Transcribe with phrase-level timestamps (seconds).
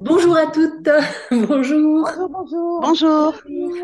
[0.00, 0.88] Bonjour à toutes,
[1.30, 2.08] bonjour.
[2.30, 3.34] Bonjour, bonjour.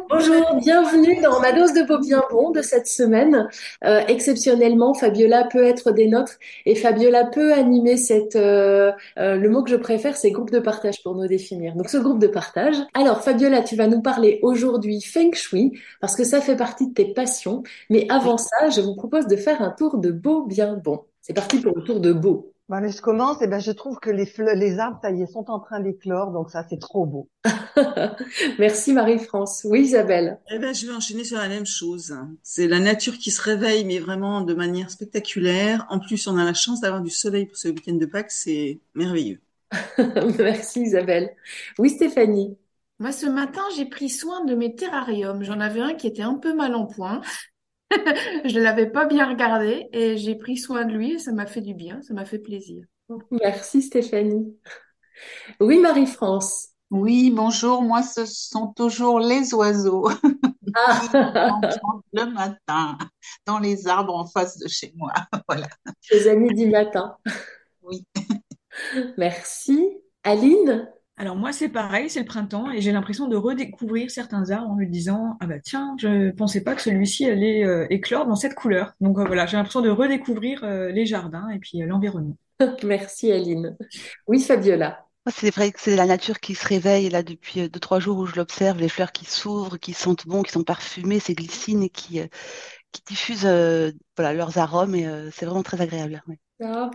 [0.09, 0.57] Bonjour.
[0.57, 3.49] bienvenue dans ma dose de beau bien bon de cette semaine.
[3.85, 8.37] Euh, exceptionnellement, Fabiola peut être des nôtres et Fabiola peut animer cette.
[8.37, 11.75] Euh, euh, le mot que je préfère, c'est groupe de partage pour nous définir.
[11.75, 12.77] Donc ce groupe de partage.
[12.95, 16.95] Alors Fabiola, tu vas nous parler aujourd'hui Feng Shui parce que ça fait partie de
[16.95, 17.63] tes passions.
[17.91, 21.03] Mais avant ça, je vous propose de faire un tour de beau bien bon.
[21.21, 22.53] C'est parti pour le tour de beau.
[22.71, 25.51] Ben, je commence, et ben, je trouve que les, les arbres, ça y est, sont
[25.51, 27.29] en train d'éclore, donc ça, c'est trop beau.
[28.61, 29.67] Merci Marie-France.
[29.69, 30.39] Oui, Isabelle.
[30.53, 32.17] Eh ben, je vais enchaîner sur la même chose.
[32.45, 35.85] C'est la nature qui se réveille, mais vraiment de manière spectaculaire.
[35.91, 38.79] En plus, on a la chance d'avoir du soleil pour ce week-end de Pâques, c'est
[38.95, 39.41] merveilleux.
[40.39, 41.35] Merci Isabelle.
[41.77, 42.57] Oui, Stéphanie.
[43.01, 45.43] Moi, ce matin, j'ai pris soin de mes terrariums.
[45.43, 47.21] J'en avais un qui était un peu mal en point.
[48.45, 51.47] je ne l'avais pas bien regardé et j'ai pris soin de lui et ça m'a
[51.47, 52.85] fait du bien, ça m'a fait plaisir.
[53.31, 54.57] Merci Stéphanie.
[55.61, 56.69] Oui, Marie-France.
[56.91, 57.83] Oui, bonjour.
[57.83, 60.09] Moi, ce sont toujours les oiseaux
[60.75, 61.01] ah.
[62.13, 62.99] le matin
[63.47, 65.13] dans les arbres en face de chez moi.
[65.49, 65.69] Voilà.
[66.11, 67.17] Les amis du matin.
[67.83, 68.05] Oui.
[69.17, 69.89] Merci.
[70.25, 70.89] Aline?
[71.21, 74.75] Alors moi c'est pareil, c'est le printemps et j'ai l'impression de redécouvrir certains arbres en
[74.75, 78.55] me disant ah bah tiens je pensais pas que celui-ci allait euh, éclore dans cette
[78.55, 78.95] couleur.
[79.03, 82.39] Donc euh, voilà j'ai l'impression de redécouvrir euh, les jardins et puis l'environnement.
[82.83, 83.77] Merci Aline.
[84.29, 85.05] Oui Fabiola.
[85.31, 88.25] C'est vrai que c'est la nature qui se réveille là depuis deux trois jours où
[88.25, 92.23] je l'observe, les fleurs qui s'ouvrent, qui sentent bon, qui sont parfumées, ces glycines qui
[92.93, 93.47] qui diffusent
[94.17, 96.23] voilà leurs arômes et c'est vraiment très agréable.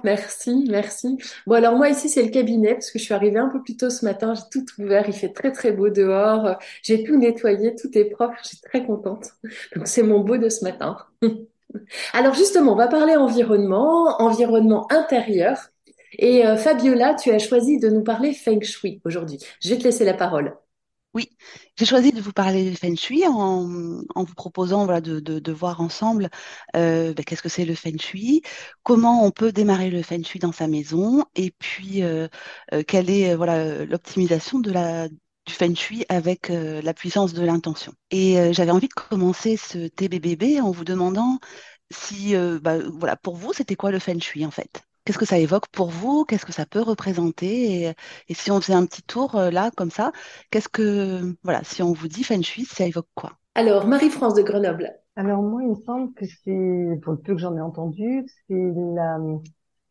[0.03, 1.17] Merci, merci.
[1.47, 3.75] Bon, alors moi ici, c'est le cabinet parce que je suis arrivée un peu plus
[3.75, 4.33] tôt ce matin.
[4.35, 5.05] J'ai tout ouvert.
[5.07, 6.57] Il fait très, très beau dehors.
[6.83, 7.75] J'ai tout nettoyé.
[7.75, 8.35] Tout est propre.
[8.43, 9.31] Je suis très contente.
[9.75, 10.97] Donc, c'est mon beau de ce matin.
[12.13, 15.57] Alors, justement, on va parler environnement, environnement intérieur.
[16.17, 19.39] Et euh, Fabiola, tu as choisi de nous parler Feng Shui aujourd'hui.
[19.61, 20.55] Je vais te laisser la parole.
[21.15, 21.29] Oui,
[21.77, 26.29] j'ai choisi de vous parler de Feng Shui en, vous proposant de, voir ensemble
[26.75, 28.41] euh, ben, qu'est-ce que c'est le Feng Shui,
[28.83, 32.27] comment on peut démarrer le Feng Shui dans sa maison, et puis euh,
[32.73, 33.33] euh, quelle est
[33.85, 34.73] l'optimisation de
[35.45, 37.93] du Feng Shui avec la puissance de l'intention.
[38.11, 41.39] Et j'avais envie de commencer ce TBBB en vous demandant
[41.91, 44.83] si, bah, voilà, pour vous, c'était quoi le Feng Shui en fait?
[45.05, 46.25] Qu'est-ce que ça évoque pour vous?
[46.25, 47.93] Qu'est-ce que ça peut représenter?
[48.27, 50.11] Et, si on faisait un petit tour euh, là, comme ça,
[50.49, 53.33] qu'est-ce que, voilà, si on vous dit Feng Shui, ça évoque quoi?
[53.53, 54.91] Alors, Marie-France de Grenoble.
[55.15, 58.71] Alors moi, il me semble que c'est, pour le peu que j'en ai entendu, c'est
[58.95, 59.19] la,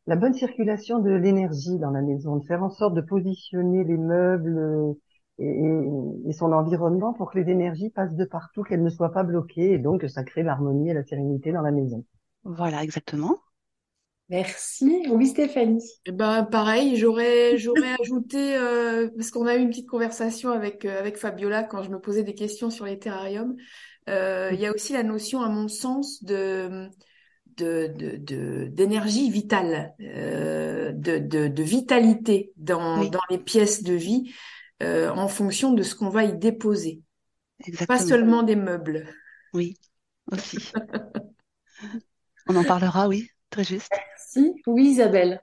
[0.07, 3.97] la bonne circulation de l'énergie dans la maison, de faire en sorte de positionner les
[3.97, 4.93] meubles euh,
[5.39, 9.23] et, et, son environnement pour que les énergies passent de partout, qu'elles ne soient pas
[9.23, 12.05] bloquées et donc que ça crée l'harmonie et la sérénité dans la maison.
[12.45, 13.37] Voilà, exactement.
[14.31, 15.03] Merci.
[15.11, 15.83] Oui, Stéphanie.
[16.07, 20.85] Eh ben, pareil, j'aurais, j'aurais ajouté, euh, parce qu'on a eu une petite conversation avec,
[20.85, 23.57] euh, avec Fabiola quand je me posais des questions sur les terrariums.
[24.09, 26.89] Euh, il y a aussi la notion, à mon sens, de,
[27.59, 34.33] de, de, d'énergie vitale, de, de, de vitalité dans, dans les pièces de vie,
[34.83, 37.03] en fonction de ce qu'on va y déposer.
[37.67, 37.99] Exactement.
[37.99, 39.07] Pas seulement des meubles.
[39.55, 39.77] Oui,
[40.31, 40.59] aussi.
[42.47, 43.93] On en parlera, oui, très juste.
[44.67, 45.41] Oui, Isabelle.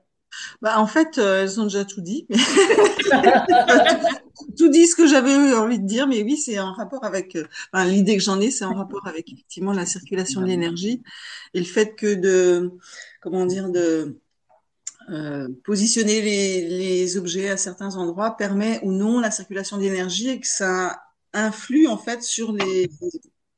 [0.60, 2.26] Bah, en fait, euh, elles ont déjà tout dit.
[4.56, 7.36] tout, dit ce que j'avais envie de dire, mais oui, c'est en rapport avec.
[7.36, 7.44] Euh,
[7.84, 11.02] l'idée que j'en ai, c'est en rapport avec effectivement la circulation de l'énergie
[11.54, 12.72] et le fait que de,
[13.20, 14.18] comment dire, de
[15.10, 20.40] euh, positionner les, les, objets à certains endroits permet ou non la circulation d'énergie et
[20.40, 21.02] que ça
[21.32, 22.88] influe en fait sur les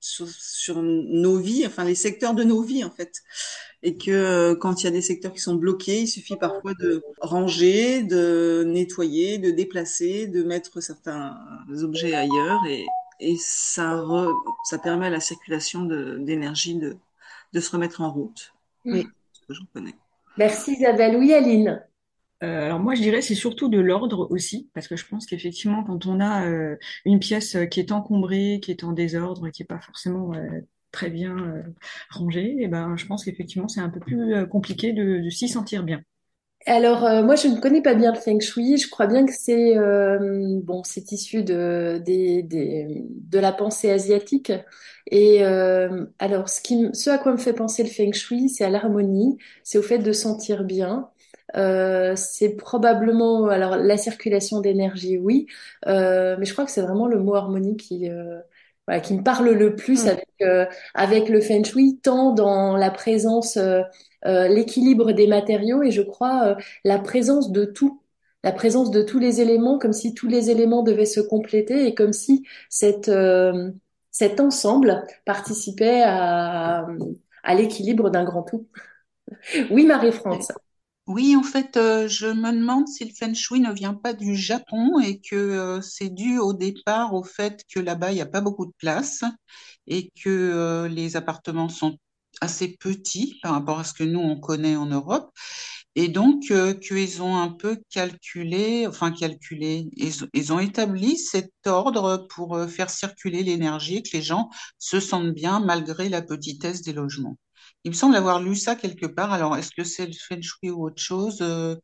[0.04, 3.22] sur, sur, nos vies, enfin les secteurs de nos vies en fait
[3.82, 6.72] et que euh, quand il y a des secteurs qui sont bloqués, il suffit parfois
[6.74, 11.38] de ranger, de nettoyer, de déplacer, de mettre certains
[11.82, 12.86] objets ailleurs et,
[13.20, 14.04] et ça,
[14.64, 16.96] ça permet à la circulation d'énergie de,
[17.52, 18.52] de, se remettre en route.
[18.84, 19.06] Oui.
[19.32, 19.94] Ce que j'en connais.
[20.36, 21.16] Merci Isabelle.
[21.16, 21.82] Oui, Aline.
[22.44, 25.82] Euh, alors moi je dirais c'est surtout de l'ordre aussi parce que je pense qu'effectivement
[25.84, 29.66] quand on a euh, une pièce qui est encombrée, qui est en désordre, qui est
[29.66, 30.32] pas forcément
[30.94, 31.62] très bien euh,
[32.10, 35.82] rangé, et ben, je pense qu'effectivement, c'est un peu plus euh, compliqué de, s'y sentir
[35.82, 36.02] bien.
[36.66, 38.78] Alors, euh, moi, je ne connais pas bien le feng shui.
[38.78, 42.00] Je crois bien que c'est euh, bon, c'est issu de,
[43.38, 44.52] la pensée asiatique.
[45.10, 46.62] Et euh, alors, ce
[46.94, 49.98] ce à quoi me fait penser le feng shui, c'est à l'harmonie, c'est au fait
[49.98, 51.10] de sentir bien.
[51.56, 55.46] Euh, c'est probablement, alors la circulation d'énergie, oui,
[55.86, 58.40] euh, mais je crois que c'est vraiment le mot harmonie qui, euh,
[58.86, 60.08] voilà, qui me parle le plus Mm.
[60.08, 63.82] avec euh, avec le feng shui, tant dans la présence, euh,
[64.26, 66.54] euh, l'équilibre des matériaux et je crois euh,
[66.84, 68.02] la présence de tout,
[68.42, 71.94] la présence de tous les éléments, comme si tous les éléments devaient se compléter et
[71.94, 73.70] comme si cette euh,
[74.10, 76.86] cet ensemble participait à
[77.42, 78.66] à l'équilibre d'un grand tout.
[79.70, 80.48] Oui, Marie-France.
[81.06, 84.34] Oui, en fait, euh, je me demande si le feng shui ne vient pas du
[84.34, 88.26] Japon et que euh, c'est dû au départ au fait que là-bas, il n'y a
[88.26, 89.22] pas beaucoup de place
[89.86, 91.98] et que euh, les appartements sont
[92.40, 95.30] assez petits par rapport à ce que nous, on connaît en Europe.
[95.96, 101.52] Et donc, euh, qu'ils ont un peu calculé, enfin calculé, ils, ils ont établi cet
[101.66, 106.82] ordre pour euh, faire circuler l'énergie que les gens se sentent bien malgré la petitesse
[106.82, 107.36] des logements.
[107.84, 109.32] Il me semble avoir lu ça quelque part.
[109.32, 111.38] Alors, est-ce que c'est le feng shui ou autre chose?
[111.42, 111.76] Euh,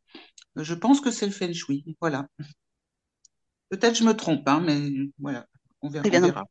[0.55, 1.83] je pense que c'est le feng shui.
[2.01, 2.27] Voilà.
[3.69, 4.89] Peut-être je me trompe, hein, mais
[5.19, 5.45] voilà,
[5.81, 6.09] on verra.
[6.09, 6.19] Bien.
[6.19, 6.45] Verra.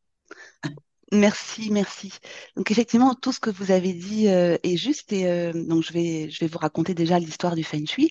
[1.12, 2.12] merci, merci.
[2.56, 5.92] Donc effectivement, tout ce que vous avez dit euh, est juste et euh, donc je
[5.92, 8.10] vais je vais vous raconter déjà l'histoire du feng shui.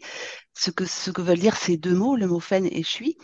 [0.54, 3.18] Ce que ce que veulent dire ces deux mots, le mot fen et shui.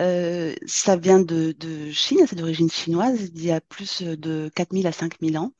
[0.00, 1.54] Euh, ça vient de,
[1.92, 5.52] Chine, c'est d'origine chinoise, d'il y a plus de 4000 à 5000 ans.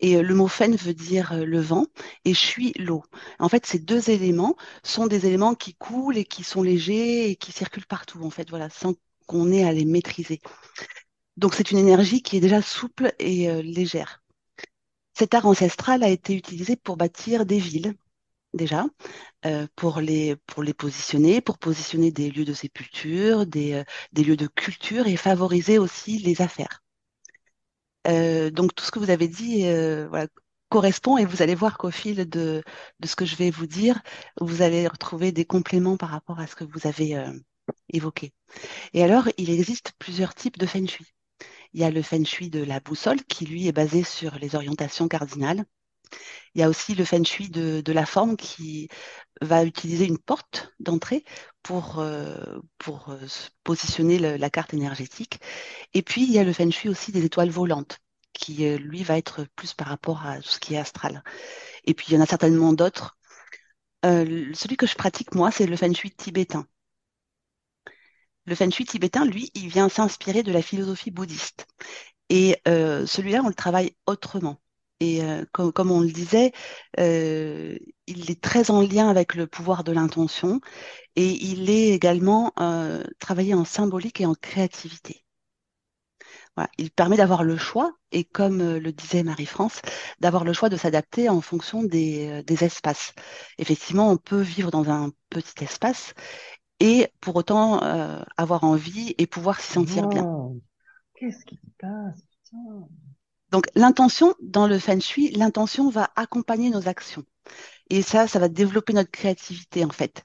[0.00, 1.86] Et euh, le mot fen veut dire euh, le vent
[2.24, 3.02] et shui l'eau.
[3.38, 7.36] En fait, ces deux éléments sont des éléments qui coulent et qui sont légers et
[7.36, 8.94] qui circulent partout, en fait, voilà, sans
[9.26, 10.40] qu'on ait à les maîtriser.
[11.36, 14.22] Donc, c'est une énergie qui est déjà souple et légère.
[15.14, 17.94] Cet art ancestral a été utilisé pour bâtir des villes,
[18.54, 18.86] déjà,
[19.46, 23.84] euh, pour les, pour les positionner, pour positionner des lieux de sépulture, des, euh,
[24.22, 26.82] lieux de culture et favoriser aussi les affaires.
[28.06, 29.64] Euh, donc tout ce que vous avez dit
[30.68, 32.62] correspond et vous allez voir qu'au fil de,
[33.00, 34.02] de ce que je vais vous dire,
[34.40, 37.16] vous allez retrouver des compléments par rapport à ce que vous avez
[37.90, 38.32] évoqué.
[38.92, 41.06] Et alors, il existe plusieurs types de feng shui.
[41.72, 44.54] Il y a le feng shui de la boussole qui, lui, est basé sur les
[44.54, 45.64] orientations cardinales.
[46.54, 48.88] Il y a aussi le feng shui de, la forme qui
[49.40, 51.24] va utiliser une porte d'entrée
[51.62, 53.28] pour, euh, euh,
[53.64, 55.40] positionner la carte énergétique.
[55.94, 58.00] Et puis, il y a le feng shui aussi des étoiles volantes
[58.32, 61.22] qui, euh, lui, va être plus par rapport à tout ce qui est astral.
[61.84, 63.16] Et puis, il y en a certainement d'autres.
[64.04, 66.66] Celui que je pratique, moi, c'est le feng shui tibétain.
[68.46, 71.66] Le feng shui tibétain, lui, il vient s'inspirer de la philosophie bouddhiste.
[72.28, 74.60] Et celui-là, on le travaille autrement.
[75.00, 76.52] Et euh, comme, comme, on le disait,
[77.00, 77.76] euh,
[78.06, 80.60] il est très en lien avec le pouvoir de l'intention
[81.16, 85.24] et il est également euh, travaillé en symbolique et en créativité.
[86.56, 86.70] Voilà.
[86.78, 89.80] Il permet d'avoir le choix et comme euh, le disait Marie-France,
[90.20, 93.12] d'avoir le choix de s'adapter en fonction des, euh, des espaces.
[93.58, 96.14] Effectivement, on peut vivre dans un petit espace
[96.80, 100.26] et pour autant euh, avoir envie et pouvoir s'y sentir bien.
[101.16, 102.20] Qu'est-ce qui se passe?
[102.44, 102.88] Putain.
[103.54, 107.22] Donc l'intention, dans le feng shui, l'intention va accompagner nos actions.
[107.88, 110.24] Et ça, ça va développer notre créativité en fait.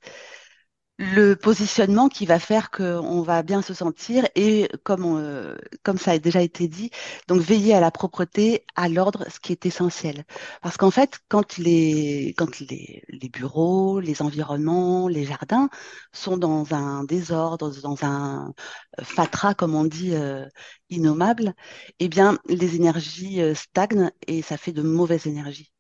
[1.01, 6.11] Le positionnement qui va faire qu'on va bien se sentir et comme, euh, comme ça
[6.11, 6.91] a déjà été dit,
[7.29, 10.25] donc veiller à la propreté, à l'ordre, ce qui est essentiel.
[10.61, 15.69] Parce qu'en fait, quand les, quand les, les bureaux, les environnements, les jardins
[16.11, 18.53] sont dans un désordre, dans un
[19.01, 20.45] fatras, comme on dit, euh,
[20.89, 21.53] innommable,
[21.99, 25.71] eh bien, les énergies euh, stagnent et ça fait de mauvaises énergies.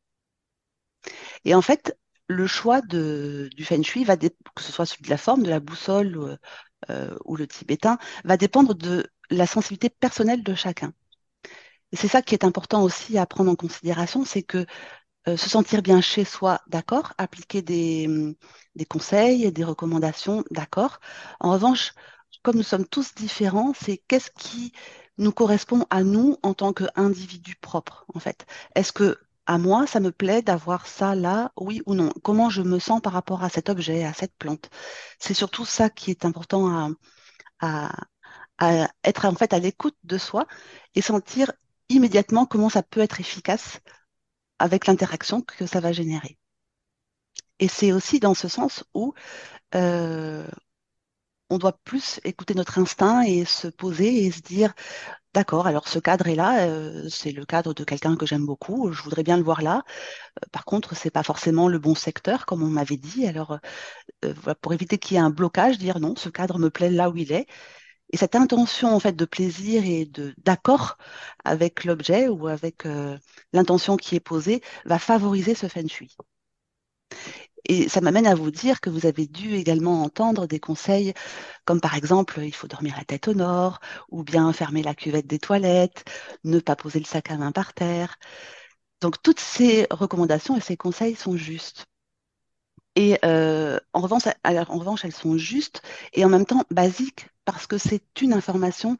[1.45, 1.97] Et en fait,
[2.29, 4.29] le choix du feng shui, va que
[4.61, 6.37] ce soit celui de la forme, de la boussole
[6.89, 10.93] euh, ou le tibétain, va dépendre de la sensibilité personnelle de chacun.
[11.91, 14.65] Et c'est ça qui est important aussi à prendre en considération, c'est que
[15.27, 18.07] euh, se sentir bien chez soi, d'accord, appliquer des,
[18.75, 20.99] des conseils, des recommandations, d'accord.
[21.39, 21.93] En revanche,
[22.43, 24.71] comme nous sommes tous différents, c'est qu'est-ce qui
[25.17, 28.45] nous correspond à nous en tant qu'individus propres, en fait?
[28.75, 29.17] Est-ce que
[29.49, 32.11] à moi, ça me plaît d'avoir ça là, oui ou non.
[32.23, 34.69] Comment je me sens par rapport à cet objet, à cette plante?
[35.19, 36.95] C'est surtout ça qui est important
[37.61, 37.91] à,
[38.59, 40.45] à, être en fait à l'écoute de soi
[40.95, 41.51] et sentir
[41.89, 43.79] immédiatement comment ça peut être efficace
[44.59, 46.37] avec l'interaction que ça va générer.
[47.59, 49.15] Et c'est aussi dans ce sens où
[49.75, 50.47] euh,
[51.49, 54.73] on doit plus écouter notre instinct et se poser et se dire
[55.33, 58.91] D'accord, alors ce cadre est là, euh, c'est le cadre de quelqu'un que j'aime beaucoup,
[58.91, 59.83] je voudrais bien le voir là.
[60.43, 63.27] Euh, par contre, c'est pas forcément le bon secteur, comme on m'avait dit.
[63.27, 63.59] Alors,
[64.25, 67.09] euh, pour éviter qu'il y ait un blocage, dire non, ce cadre me plaît là
[67.11, 67.47] où il est.
[68.11, 70.97] Et cette intention en de plaisir et d'accord
[71.45, 72.85] avec l'objet ou avec
[73.53, 76.15] l'intention qui est posée va favoriser ce feng shui.
[77.65, 81.13] Et ça m'amène à vous dire que vous avez dû également entendre des conseils
[81.65, 85.27] comme par exemple il faut dormir la tête au nord ou bien fermer la cuvette
[85.27, 86.05] des toilettes,
[86.43, 88.17] ne pas poser le sac à main par terre.
[89.01, 91.85] Donc toutes ces recommandations et ces conseils sont justes.
[92.95, 95.81] Et euh, en, revanche, alors, en revanche, elles sont justes
[96.13, 98.97] et en même temps basiques parce que c'est une information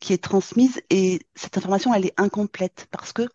[0.00, 3.28] qui est transmise et cette information, elle est incomplète parce que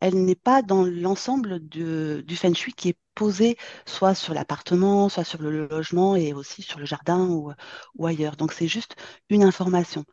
[0.00, 3.56] elle n'est pas dans l'ensemble du feng shui qui est posé
[3.86, 7.52] soit sur l'appartement, soit sur le logement et aussi sur le jardin ou,
[7.96, 8.36] ou ailleurs.
[8.36, 8.96] Donc c'est juste
[9.28, 10.04] une information.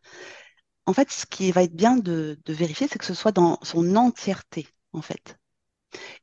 [0.85, 3.95] En fait, ce qui va être bien de, vérifier, c'est que ce soit dans son
[3.95, 5.37] entièreté, en fait.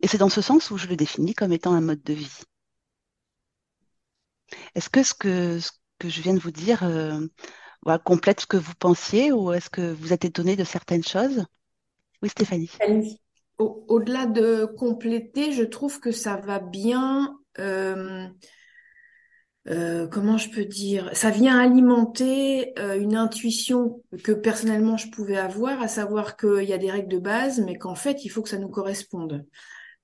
[0.00, 2.42] Et c'est dans ce sens où je le définis comme étant un mode de vie.
[4.74, 7.26] Est-ce que ce que, ce que je viens de vous dire euh,
[7.88, 11.46] voilà, complète ce que vous pensiez ou est-ce que vous êtes étonné de certaines choses?
[12.20, 12.70] Oui, Stéphanie.
[13.56, 17.34] Au-delà de compléter, je trouve que ça va bien.
[17.58, 18.26] Euh,
[19.70, 21.08] euh, comment je peux dire?
[21.14, 26.74] Ça vient alimenter euh, une intuition que personnellement je pouvais avoir, à savoir qu'il y
[26.74, 29.46] a des règles de base, mais qu'en fait il faut que ça nous corresponde.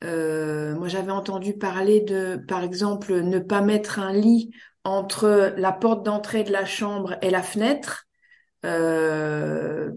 [0.00, 4.52] moi, j'avais entendu parler de, par exemple, ne pas mettre un lit
[4.84, 8.06] entre la porte d'entrée de la chambre et la fenêtre.
[8.64, 9.90] Euh,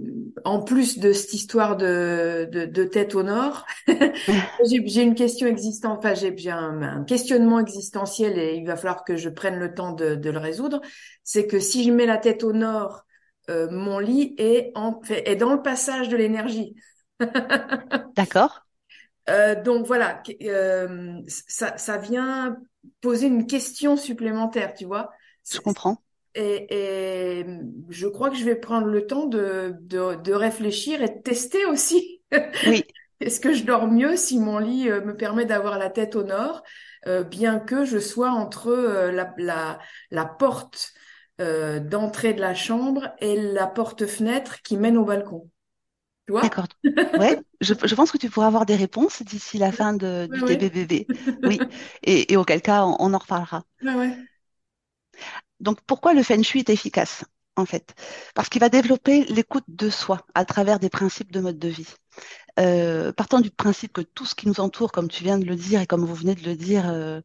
[0.43, 3.65] en plus de cette histoire de, de, de tête au nord,
[4.65, 9.15] j'ai une question existante, enfin j'ai un, un, questionnement existentiel et il va falloir que
[9.15, 10.81] je prenne le temps de, de le résoudre.
[11.23, 13.05] C'est que si je mets la tête au nord,
[13.49, 16.75] euh, mon lit est, en, est dans le passage de l'énergie.
[18.15, 18.67] D'accord.
[19.29, 22.57] Euh, donc voilà, euh, ça, ça vient
[23.01, 25.11] poser une question supplémentaire, tu vois.
[25.49, 26.01] Je comprends.
[26.35, 27.45] Et, et,
[27.89, 31.65] je crois que je vais prendre le temps de, de, de réfléchir et de tester
[31.65, 32.21] aussi.
[32.67, 32.83] Oui.
[33.19, 36.23] Est-ce que je dors mieux si mon lit euh, me permet d'avoir la tête au
[36.23, 36.61] nord,
[37.07, 39.79] euh, bien que je sois entre euh, la, la,
[40.11, 40.93] la, porte
[41.41, 45.49] euh, d'entrée de la chambre et la porte-fenêtre qui mène au balcon?
[46.29, 46.67] D'accord.
[47.17, 50.41] Ouais, je, je, pense que tu pourras avoir des réponses d'ici la fin de, du
[50.41, 51.05] ouais, DBBB.
[51.43, 51.59] Oui,
[52.03, 53.63] et, et, auquel cas, on, on en reparlera.
[53.81, 54.17] Ouais,
[55.59, 57.23] Donc, pourquoi le Feng Shui est efficace,
[57.55, 57.95] en fait?
[58.35, 61.93] Parce qu'il va développer l'écoute de soi à travers des principes de mode de vie.
[62.59, 65.55] Euh, partant du principe que tout ce qui nous entoure, comme tu viens de le
[65.55, 67.21] dire et comme vous venez de le dire euh,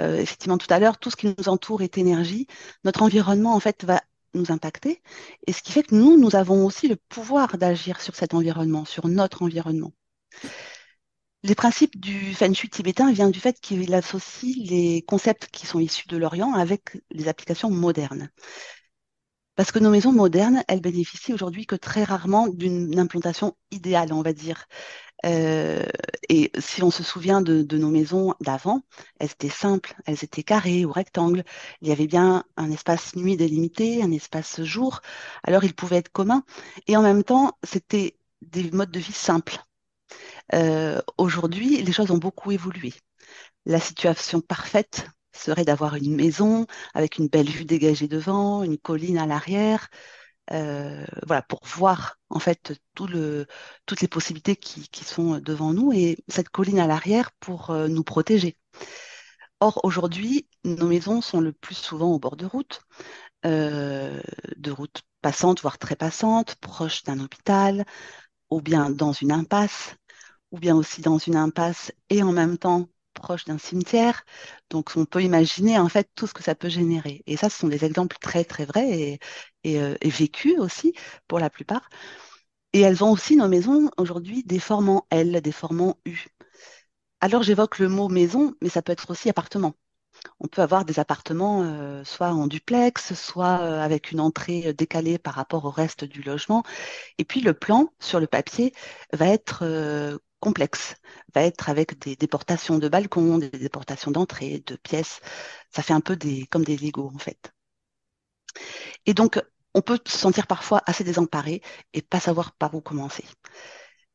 [0.00, 2.46] euh, effectivement tout à l'heure, tout ce qui nous entoure est énergie.
[2.84, 4.02] Notre environnement, en fait, va
[4.34, 5.02] nous impacter.
[5.46, 8.84] Et ce qui fait que nous, nous avons aussi le pouvoir d'agir sur cet environnement,
[8.84, 9.92] sur notre environnement.
[11.44, 15.80] Les principes du Feng Shui tibétain viennent du fait qu'il associe les concepts qui sont
[15.80, 18.30] issus de l'Orient avec les applications modernes.
[19.56, 24.22] Parce que nos maisons modernes, elles bénéficient aujourd'hui que très rarement d'une implantation idéale, on
[24.22, 24.66] va dire.
[25.24, 25.84] Euh,
[26.28, 28.82] et si on se souvient de, nos maisons d'avant,
[29.18, 31.44] elles étaient simples, elles étaient carrées ou rectangles.
[31.80, 35.00] Il y avait bien un espace nuit délimité, un espace jour.
[35.44, 36.44] Alors ils pouvaient être communs.
[36.86, 39.58] Et en même temps, c'était des modes de vie simples.
[40.54, 42.92] Euh, Aujourd'hui, les choses ont beaucoup évolué.
[43.66, 49.18] La situation parfaite serait d'avoir une maison avec une belle vue dégagée devant, une colline
[49.18, 49.88] à l'arrière,
[50.52, 53.10] euh, voilà, pour voir en fait toutes
[54.00, 58.56] les possibilités qui, sont devant nous et cette colline à l'arrière pour euh, nous protéger.
[59.60, 62.82] Or, aujourd'hui, nos maisons sont le plus souvent au bord de route,
[63.46, 64.20] euh,
[64.56, 67.84] de routes passantes, voire très passantes, proches d'un hôpital,
[68.50, 69.96] ou bien dans une impasse,
[70.50, 74.24] ou bien aussi dans une impasse et en même temps proche d'un cimetière.
[74.70, 77.22] Donc, on peut imaginer en fait tout ce que ça peut générer.
[77.26, 79.18] Et ça, ce sont des exemples très très vrais
[79.64, 80.94] et, euh, vécus aussi
[81.28, 81.88] pour la plupart.
[82.72, 86.26] Et elles ont aussi nos maisons aujourd'hui des formes en L, des formes en U.
[87.20, 89.74] Alors j'évoque le mot maison, mais ça peut être aussi appartement.
[90.40, 95.18] On peut avoir des appartements euh, soit en duplex, soit euh, avec une entrée décalée
[95.18, 96.62] par rapport au reste du logement.
[97.18, 98.74] Et puis le plan sur le papier
[99.12, 99.64] va être
[100.42, 100.96] complexe,
[101.34, 105.20] va être avec des déportations de balcons, des déportations d'entrée, de pièces.
[105.70, 107.52] Ça fait un peu des, comme des Lego en fait.
[109.06, 109.40] Et donc,
[109.74, 111.62] on peut se sentir parfois assez désemparé
[111.94, 113.24] et pas savoir par où commencer.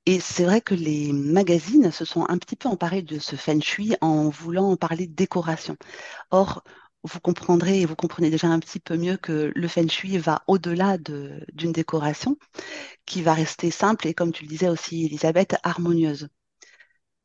[0.06, 3.62] Et c'est vrai que les magazines se sont un petit peu emparés de ce feng
[3.62, 5.76] shui en voulant en parler de décoration.
[6.32, 6.64] Or,
[7.04, 10.44] vous comprendrez et vous comprenez déjà un petit peu mieux que le feng shui va
[10.48, 12.38] au-delà d'une décoration
[13.06, 16.30] qui va rester simple et, comme tu le disais aussi, Elisabeth, harmonieuse.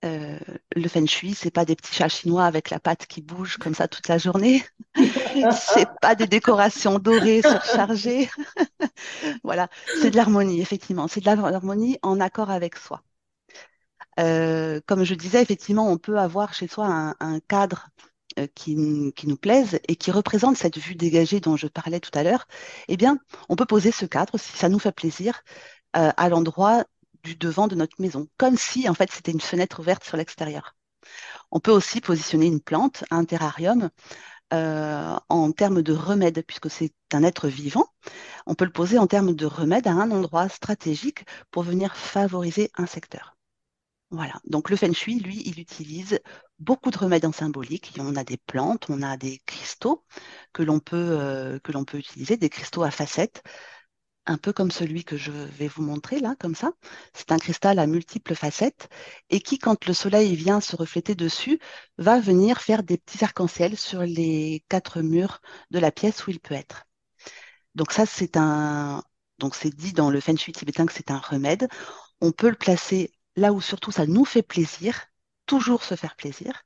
[0.05, 0.39] Euh,
[0.75, 3.75] le feng shui, c'est pas des petits chats chinois avec la patte qui bouge comme
[3.75, 4.65] ça toute la journée.
[5.53, 8.29] c'est pas des décorations dorées surchargées.
[9.45, 9.69] voilà,
[10.01, 11.09] c'est de l'harmonie, effectivement.
[11.09, 13.03] C'est de l'harmonie en accord avec soi.
[14.21, 17.89] Euh, comme je disais, effectivement, on peut avoir chez soi un, un cadre
[18.55, 22.23] qui, qui, nous plaise et qui représente cette vue dégagée dont je parlais tout à
[22.23, 22.47] l'heure.
[22.89, 25.43] Eh bien, on peut poser ce cadre, si ça nous fait plaisir,
[25.97, 26.85] euh, à l'endroit
[27.23, 30.75] du devant de notre maison, comme si en fait c'était une fenêtre ouverte sur l'extérieur.
[31.51, 33.91] On peut aussi positionner une plante, un terrarium,
[34.55, 37.87] euh, en termes de remède, puisque c'est un être vivant.
[38.47, 42.71] On peut le poser en termes de remède à un endroit stratégique pour venir favoriser
[42.77, 43.32] un secteur.
[44.13, 44.35] Voilà.
[44.45, 46.21] Donc le feng shui, lui, il utilise
[46.59, 47.95] beaucoup de remèdes en symbolique.
[47.99, 50.05] On a des plantes, on a des cristaux
[50.53, 53.43] que l'on peut, euh, que l'on peut utiliser, des cristaux à facettes
[54.27, 56.73] un peu comme celui que je vais vous montrer là, comme ça.
[57.15, 58.89] C'est un cristal à multiples facettes
[59.31, 61.59] et qui, quand le soleil vient se refléter dessus,
[61.99, 65.41] va venir faire des petits arcs-en-ciel sur les quatre murs
[65.71, 66.85] de la pièce où il peut être.
[67.75, 69.03] Donc ça, c'est un,
[69.39, 71.69] donc c'est dit dans le Feng Shui tibétain que c'est un remède.
[72.21, 75.07] On peut le placer là où surtout ça nous fait plaisir,
[75.47, 76.63] toujours se faire plaisir.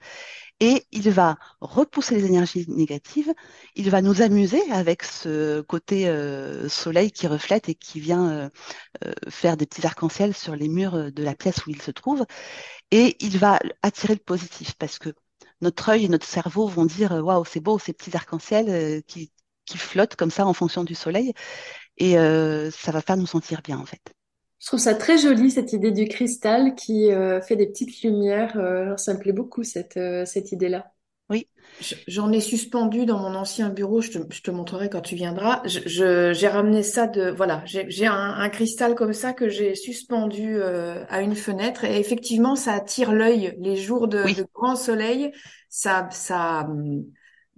[0.61, 3.33] Et il va repousser les énergies négatives,
[3.75, 8.49] il va nous amuser avec ce côté euh, soleil qui reflète et qui vient euh,
[9.05, 12.25] euh, faire des petits arcs-en-ciel sur les murs de la pièce où il se trouve,
[12.91, 15.11] et il va attirer le positif parce que
[15.61, 19.33] notre œil et notre cerveau vont dire waouh c'est beau ces petits arcs-en-ciel qui,
[19.67, 21.35] qui flottent comme ça en fonction du soleil,
[21.99, 24.16] et ça va faire nous sentir bien en fait.
[24.59, 28.57] Je trouve ça très joli, cette idée du cristal qui euh, fait des petites lumières.
[28.57, 30.93] Euh, ça me plaît beaucoup, cette, euh, cette idée-là.
[31.29, 31.49] Oui.
[32.07, 35.61] J'en ai suspendu dans mon ancien bureau, je te, je te montrerai quand tu viendras.
[35.67, 37.31] Je, j'ai ramené ça de...
[37.31, 42.55] Voilà, j'ai un, un, cristal comme ça que j'ai suspendu à une fenêtre et effectivement,
[42.55, 43.57] ça attire l'œil.
[43.59, 45.33] Les jours de, de, grand soleil,
[45.69, 46.69] ça, ça,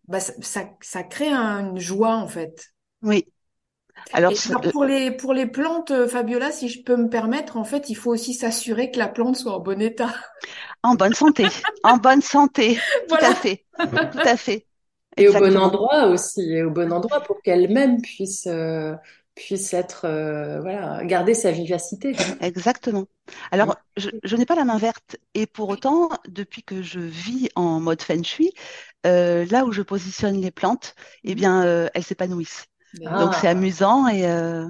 [0.08, 2.72] bah, ça, ça, ça crée une joie en fait.
[3.02, 3.26] Oui,
[4.12, 4.32] alors,
[4.72, 7.94] pour les pour les plantes, euh, Fabiola, si je peux me permettre, en fait, il
[7.94, 10.14] faut aussi s'assurer que la plante soit en bon état.
[10.82, 11.46] En bonne santé,
[11.82, 14.66] en bonne santé, tout à fait, tout à fait.
[15.16, 18.94] Et au bon endroit aussi, et au bon endroit pour qu'elle-même puisse euh,
[19.34, 22.14] puisse être euh, voilà garder sa vivacité.
[22.40, 23.06] Exactement.
[23.50, 27.48] Alors je, je n'ai pas la main verte et pour autant depuis que je vis
[27.56, 28.52] en mode feng shui,
[29.04, 32.68] là où je positionne les plantes, eh bien elles s'épanouissent.
[32.94, 34.66] Donc c'est amusant et euh,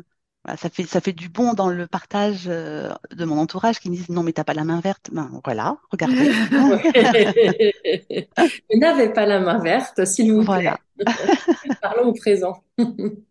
[0.57, 3.97] ça fait ça fait du bon dans le partage euh, de mon entourage qui me
[3.97, 5.11] disent non mais t'as pas la main verte.
[5.13, 6.31] Ben voilà, regardez.
[8.71, 10.47] vous n'avez pas la main verte, s'il vous plaît.
[10.47, 10.79] Voilà.
[11.83, 12.63] Parlons au présent.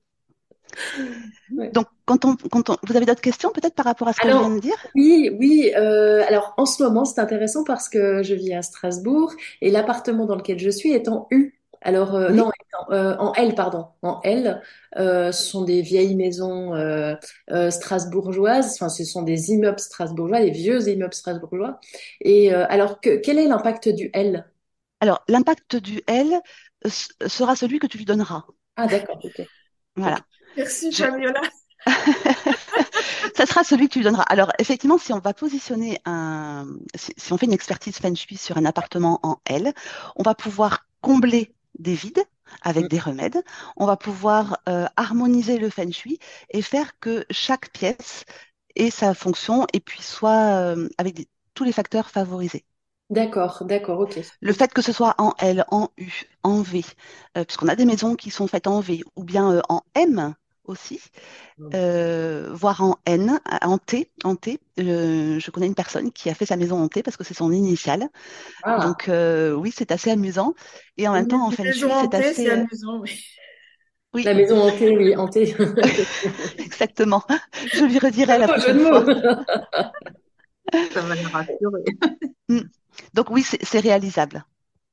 [1.50, 4.30] Donc, quand on, quand on, vous avez d'autres questions peut-être par rapport à ce que
[4.30, 4.76] je viens de dire?
[4.96, 5.72] Oui, oui.
[5.76, 10.26] Euh, alors, en ce moment, c'est intéressant parce que je vis à Strasbourg et l'appartement
[10.26, 11.57] dans lequel je suis est en U.
[11.82, 12.52] Alors, euh, non,
[12.90, 13.88] euh, en L, pardon.
[14.02, 14.62] En L,
[14.98, 17.16] euh, ce sont des vieilles maisons euh,
[17.52, 18.74] euh, strasbourgeoises.
[18.76, 21.80] Enfin, ce sont des immeubles strasbourgeois, des vieux immeubles strasbourgeois.
[22.22, 24.46] Et euh, alors, que, quel est l'impact du L?
[25.00, 26.40] Alors, l'impact du L
[26.84, 28.46] sera celui que tu lui donneras.
[28.76, 29.20] Ah, d'accord.
[29.24, 29.46] ok.
[29.96, 30.20] Voilà.
[30.56, 31.42] Merci, Fabiola.
[33.36, 34.24] ça sera celui que tu lui donneras.
[34.24, 38.38] Alors, effectivement, si on va positionner un, si, si on fait une expertise feng shui
[38.38, 39.74] sur un appartement en L,
[40.16, 42.24] on va pouvoir combler des vides
[42.62, 42.88] avec mm.
[42.88, 43.44] des remèdes.
[43.76, 48.26] On va pouvoir euh, harmoniser le feng shui et faire que chaque pièce
[48.76, 52.66] ait sa fonction et puis soit euh, avec tous les facteurs favorisés.
[53.10, 54.20] D'accord, d'accord, ok.
[54.42, 56.12] Le fait que ce soit en L, en U,
[56.44, 56.84] en V,
[57.38, 60.36] euh, puisqu'on a des maisons qui sont faites en V ou bien en M,
[60.68, 61.02] aussi,
[61.74, 64.12] euh, voire en N, en T.
[64.24, 64.60] En T.
[64.80, 67.34] Euh, je connais une personne qui a fait sa maison en T parce que c'est
[67.34, 68.10] son initiale.
[68.64, 68.86] Ah.
[68.86, 70.54] Donc euh, oui, c'est assez amusant.
[70.98, 73.00] Et en même temps, en fait, c'est assez amusant.
[73.00, 73.24] Oui.
[74.14, 74.24] oui.
[74.24, 75.56] La maison en T, oui, en T.
[76.60, 77.24] Exactement.
[77.74, 79.06] Je lui redirai la prochaine fois.
[80.94, 81.86] Ça va me rassurer.
[82.50, 82.60] Mm.
[83.14, 84.44] Donc oui, c'est réalisable.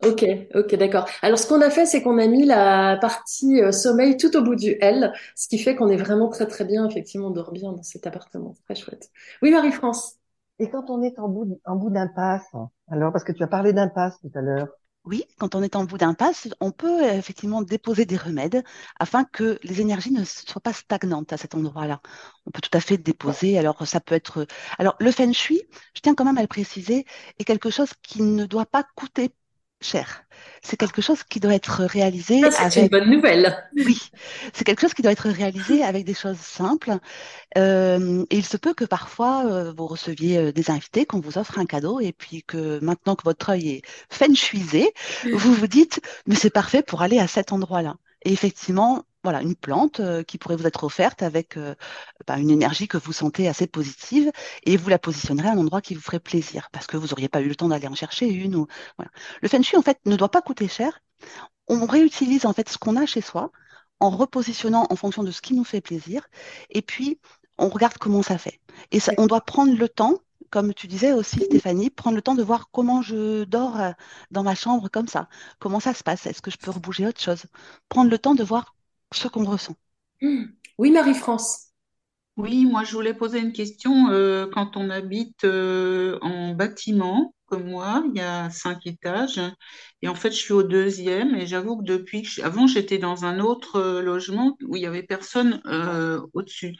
[0.06, 1.08] Ok, ok, d'accord.
[1.22, 4.42] Alors, ce qu'on a fait, c'est qu'on a mis la partie euh, sommeil tout au
[4.42, 7.52] bout du L, ce qui fait qu'on est vraiment très, très bien, effectivement, on dort
[7.52, 8.54] bien dans cet appartement.
[8.66, 9.10] Très chouette.
[9.40, 10.16] Oui, Marie-France.
[10.58, 12.46] Et quand on est en bout, en bout d'impasse,
[12.88, 14.68] alors, parce que tu as parlé d'impasse tout à l'heure.
[15.04, 18.62] Oui, quand on est en bout d'impasse, on peut effectivement déposer des remèdes
[18.98, 22.00] afin que les énergies ne soient pas stagnantes à cet endroit-là.
[22.46, 23.58] On peut tout à fait déposer.
[23.58, 24.46] Alors, ça peut être.
[24.78, 25.62] Alors, le feng shui,
[25.94, 27.04] je tiens quand même à le préciser,
[27.38, 29.30] est quelque chose qui ne doit pas coûter
[29.84, 30.24] cher.
[30.62, 32.90] C'est quelque chose qui doit être réalisé Ça, c'est une avec...
[32.90, 33.68] bonne nouvelle.
[33.76, 34.10] Oui,
[34.54, 36.96] c'est quelque chose qui doit être réalisé avec des choses simples.
[37.58, 41.36] Euh, et il se peut que parfois euh, vous receviez euh, des invités, qu'on vous
[41.36, 44.94] offre un cadeau, et puis que maintenant que votre œil est feng shuisé,
[45.34, 47.96] vous vous dites, mais c'est parfait pour aller à cet endroit-là.
[48.24, 51.74] Et effectivement, voilà, une plante euh, qui pourrait vous être offerte avec euh,
[52.26, 54.30] bah, une énergie que vous sentez assez positive
[54.64, 57.28] et vous la positionnerez à un endroit qui vous ferait plaisir parce que vous n'auriez
[57.28, 58.54] pas eu le temps d'aller en chercher une.
[58.54, 58.66] Ou.
[59.42, 61.00] Le feng shui, en fait, ne doit pas coûter cher.
[61.66, 63.50] On réutilise en fait ce qu'on a chez soi
[63.98, 66.26] en repositionnant en fonction de ce qui nous fait plaisir
[66.68, 67.18] et puis
[67.56, 68.60] on regarde comment ça fait.
[68.90, 70.18] Et ça, on doit prendre le temps
[70.54, 73.90] comme tu disais aussi, Stéphanie, prendre le temps de voir comment je dors euh,
[74.30, 75.28] dans ma chambre comme ça.
[75.58, 76.26] Comment ça se passe?
[76.26, 77.46] Est-ce que je peux rebouger autre chose?
[77.88, 78.73] Prendre le temps de voir
[79.16, 79.74] ce qu'on ressent.
[80.20, 80.46] Hmm.
[80.78, 81.68] Oui, Marie-France.
[82.36, 84.10] Oui, moi je voulais poser une question.
[84.10, 89.40] Euh, quand on habite euh, en bâtiment, comme moi, il y a cinq étages,
[90.02, 92.98] et en fait je suis au deuxième, et j'avoue que depuis que je- avant j'étais
[92.98, 96.74] dans un autre euh, logement où il y avait personne euh, au-dessus.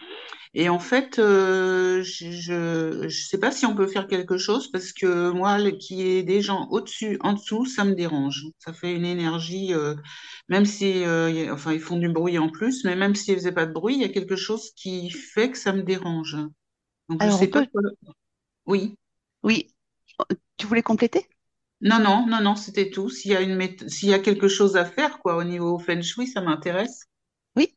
[0.54, 4.70] Et en fait, euh, je, je je sais pas si on peut faire quelque chose
[4.70, 8.44] parce que moi, le- qui est des gens au-dessus, en dessous, ça me dérange.
[8.58, 9.94] Ça fait une énergie, euh,
[10.48, 13.34] même si, euh, y a- enfin, ils font du bruit en plus, mais même s'ils
[13.36, 16.36] faisaient pas de bruit, il y a quelque chose qui fait que ça me dérange.
[17.08, 17.64] Donc je Alors, on sais pas.
[17.72, 17.80] peut...
[18.66, 18.96] Oui.
[19.44, 19.72] Oui,
[20.58, 21.28] tu voulais compléter?
[21.88, 23.08] Non, non, non, non, c'était tout.
[23.08, 26.02] S'il y a une s'il y a quelque chose à faire, quoi, au niveau feng
[26.02, 27.04] shui, ça m'intéresse.
[27.56, 27.74] Oui,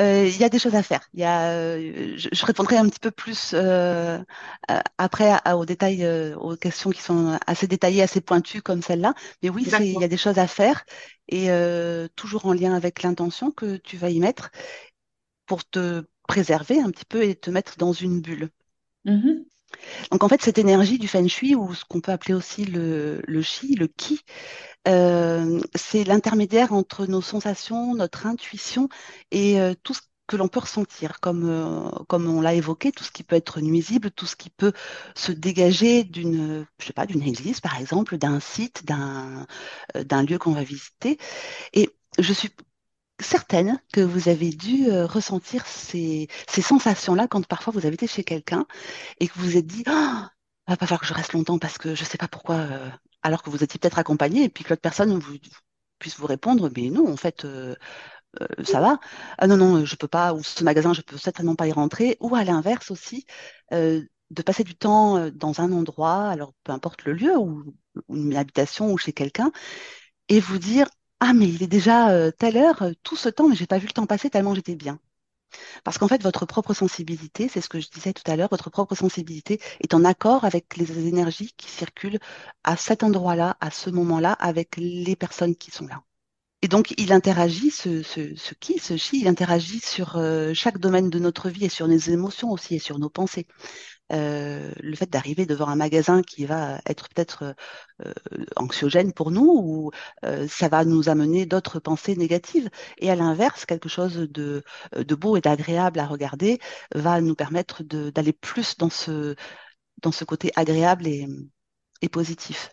[0.00, 1.00] il y a des choses à faire.
[1.14, 4.18] Il y a, euh, je, je répondrai un petit peu plus euh,
[4.70, 8.82] euh, après à- aux détails, euh, aux questions qui sont assez détaillées, assez pointues comme
[8.82, 9.14] celle-là.
[9.42, 10.84] Mais oui, il y a des choses à faire
[11.28, 14.50] et euh, toujours en lien avec l'intention que tu vas y mettre
[15.46, 18.50] pour te préserver un petit peu et te mettre dans une bulle.
[19.04, 19.44] Mhm.
[20.10, 23.22] Donc en fait, cette énergie du feng shui, ou ce qu'on peut appeler aussi le,
[23.42, 24.20] chi, le qi,
[24.88, 28.88] euh, c'est l'intermédiaire entre nos sensations, notre intuition
[29.30, 33.04] et euh, tout ce que l'on peut ressentir, comme, euh, comme on l'a évoqué, tout
[33.04, 34.72] ce qui peut être nuisible, tout ce qui peut
[35.16, 36.66] se dégager d'une,
[37.26, 39.46] église par exemple, d'un site, d'un
[39.94, 41.18] d'un lieu qu'on va visiter.
[41.72, 42.50] Et je suis
[43.22, 48.24] certaine que vous avez dû euh, ressentir ces, sensations-là quand parfois vous avez été chez
[48.24, 48.66] quelqu'un
[49.18, 50.30] et que vous vous êtes dit, ah,
[50.66, 52.90] va pas falloir que je reste longtemps parce que je sais pas pourquoi, euh,
[53.22, 55.20] alors que vous étiez peut-être accompagné et puis que l'autre personne
[55.98, 57.74] puisse vous répondre, mais non, en fait, euh,
[58.64, 59.00] ça va.
[59.38, 62.16] Ah non, non, je peux pas, ou ce magasin, je peux certainement pas y rentrer.
[62.20, 63.26] Ou à l'inverse aussi,
[63.72, 67.74] de passer du temps dans un endroit, alors peu importe le lieu, ou
[68.08, 69.50] une habitation ou chez quelqu'un,
[70.28, 70.86] et vous dire,
[71.20, 73.78] ah mais il est déjà euh, telle heure, euh, tout ce temps, mais j'ai pas
[73.78, 74.98] vu le temps passer tellement j'étais bien.
[75.84, 78.70] Parce qu'en fait, votre propre sensibilité, c'est ce que je disais tout à l'heure, votre
[78.70, 82.20] propre sensibilité est en accord avec les énergies qui circulent
[82.64, 86.02] à cet endroit-là, à ce moment-là, avec les personnes qui sont là.
[86.62, 88.02] Et donc, il interagit, ce,
[88.54, 91.98] qui, ce chi, il interagit sur euh, chaque domaine de notre vie et sur nos
[91.98, 93.46] émotions aussi et sur nos pensées.
[94.12, 97.54] Euh, le fait d'arriver devant un magasin qui va être peut-être
[98.04, 98.12] euh,
[98.56, 99.90] anxiogène pour nous ou
[100.24, 102.70] euh, ça va nous amener d'autres pensées négatives.
[102.98, 104.64] Et à l'inverse, quelque chose de,
[104.96, 106.58] de beau et d'agréable à regarder
[106.94, 109.34] va nous permettre d'aller plus dans ce,
[110.02, 111.26] dans ce côté agréable et,
[112.02, 112.70] et positif.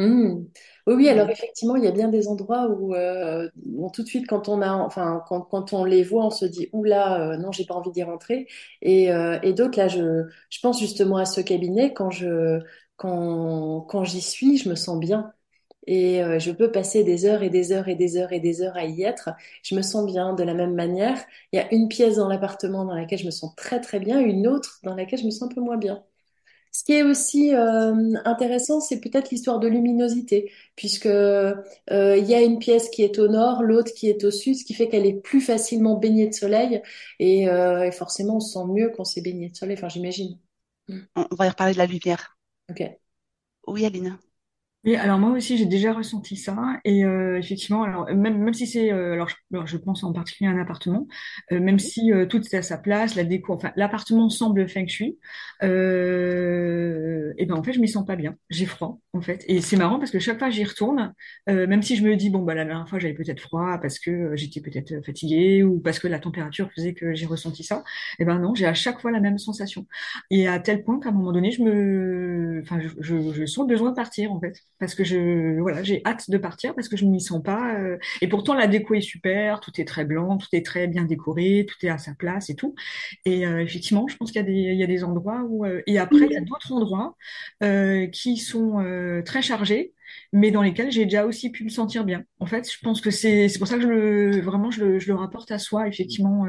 [0.00, 0.44] Hmm.
[0.86, 1.32] Oui, oui, alors Mhm.
[1.32, 3.48] effectivement, il y a bien des endroits où, euh,
[3.92, 6.68] tout de suite, quand on a, enfin, quand, quand on les voit, on se dit,
[6.72, 8.48] oula, euh, non, j'ai pas envie d'y rentrer.
[8.80, 12.60] Et, euh, et d'autres, là, je, je pense justement à ce cabinet, quand je,
[12.96, 15.32] quand, quand j'y suis, je me sens bien.
[15.86, 18.62] Et euh, je peux passer des heures et des heures et des heures et des
[18.62, 19.30] heures à y être.
[19.64, 21.18] Je me sens bien de la même manière.
[21.52, 24.20] Il y a une pièce dans l'appartement dans laquelle je me sens très très bien,
[24.20, 26.04] une autre dans laquelle je me sens un peu moins bien.
[26.72, 31.54] Ce qui est aussi euh, intéressant, c'est peut-être l'histoire de luminosité, puisque euh,
[31.88, 34.64] il y a une pièce qui est au nord, l'autre qui est au sud, ce
[34.64, 36.80] qui fait qu'elle est plus facilement baignée de soleil,
[37.18, 39.76] et, euh, et forcément on se sent mieux quand c'est baigné de soleil.
[39.76, 40.38] Enfin, j'imagine.
[41.14, 42.36] On on va y reparler de la lumière.
[42.68, 42.80] Ok.
[43.66, 44.18] Oui, Aline.
[44.84, 46.56] Oui, alors moi aussi j'ai déjà ressenti ça.
[46.86, 50.12] Et euh, effectivement alors même même si c'est euh, alors, je, alors, je pense en
[50.14, 51.06] particulier à un appartement
[51.52, 54.86] euh, même si euh, tout est à sa place la déco enfin l'appartement semble feng
[54.88, 55.18] shui
[55.62, 58.36] euh, et ben en fait je m'y sens pas bien.
[58.48, 59.44] J'ai froid en fait.
[59.48, 61.12] Et c'est marrant parce que chaque fois j'y retourne
[61.50, 63.98] euh, même si je me dis bon bah la dernière fois j'avais peut-être froid parce
[63.98, 67.84] que j'étais peut-être fatiguée ou parce que la température faisait que j'ai ressenti ça
[68.18, 69.86] et ben non j'ai à chaque fois la même sensation.
[70.30, 73.66] Et à tel point qu'à un moment donné je me enfin je, je, je sens
[73.68, 76.88] le besoin de partir en fait parce que je voilà j'ai hâte de partir parce
[76.88, 80.04] que je m'y sens pas euh, et pourtant la déco est super tout est très
[80.04, 82.74] blanc tout est très bien décoré tout est à sa place et tout
[83.24, 85.64] et euh, effectivement je pense qu'il y a des il y a des endroits où
[85.64, 87.16] euh, et après il y a d'autres endroits
[87.62, 89.92] euh, qui sont euh, très chargés,
[90.32, 92.24] mais dans lesquels j'ai déjà aussi pu me sentir bien.
[92.38, 94.98] En fait, je pense que c'est c'est pour ça que je le vraiment je le,
[94.98, 96.46] je le rapporte à soi effectivement.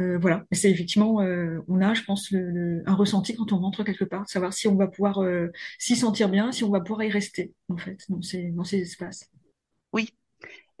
[0.00, 3.58] Euh, voilà, c'est effectivement, euh, on a, je pense, le, le- un ressenti quand on
[3.58, 6.80] rentre quelque part, savoir si on va pouvoir euh, s'y sentir bien, si on va
[6.80, 9.30] pouvoir y rester, en fait, dans ces, dans ces espaces.
[9.92, 10.10] Oui.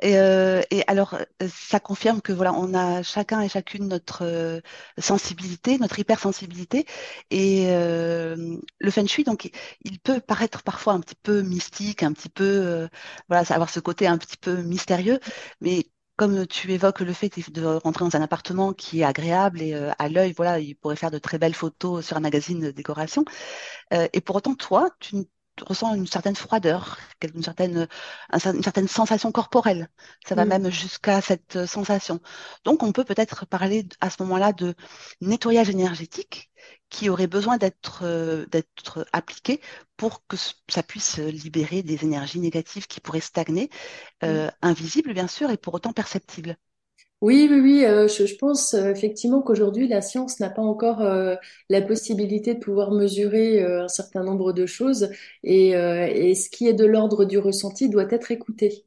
[0.02, 4.22] Et, euh, et alors, euh, ça confirme que voilà, on a chacun et chacune notre
[4.24, 4.60] euh,
[4.98, 6.86] sensibilité, notre hypersensibilité.
[7.30, 9.50] Et le feng shui, donc,
[9.84, 12.88] il peut paraître parfois un petit peu mystique, un petit peu,
[13.28, 15.20] voilà, avoir ce côté un petit peu mystérieux.
[15.60, 15.86] Mais
[16.16, 19.90] comme tu évoques le fait de rentrer dans un appartement qui est agréable et euh,
[19.98, 23.24] à l'œil, voilà, il pourrait faire de très belles photos sur un magazine de décoration.
[23.92, 25.16] Euh, et pour autant, toi, tu
[25.62, 27.88] ressens une certaine froideur, une certaine,
[28.76, 29.88] une sensation corporelle.
[30.26, 30.48] Ça va Mm.
[30.48, 32.20] même jusqu'à cette euh, sensation.
[32.64, 34.74] Donc, on peut peut-être parler à ce moment-là de
[35.20, 36.50] nettoyage énergétique
[36.94, 39.60] qui aurait besoin d'être euh, d'être appliqué
[39.96, 40.36] pour que
[40.68, 43.70] ça puisse libérer des énergies négatives qui pourraient stagner,
[44.24, 46.56] euh, invisibles bien sûr, et pour autant perceptibles.
[47.20, 51.00] Oui, oui, oui, euh, je, je pense euh, effectivement qu'aujourd'hui, la science n'a pas encore
[51.00, 51.36] euh,
[51.70, 55.10] la possibilité de pouvoir mesurer un certain nombre de choses
[55.42, 58.84] et, et ce qui est de l'ordre du ressenti doit être écouté.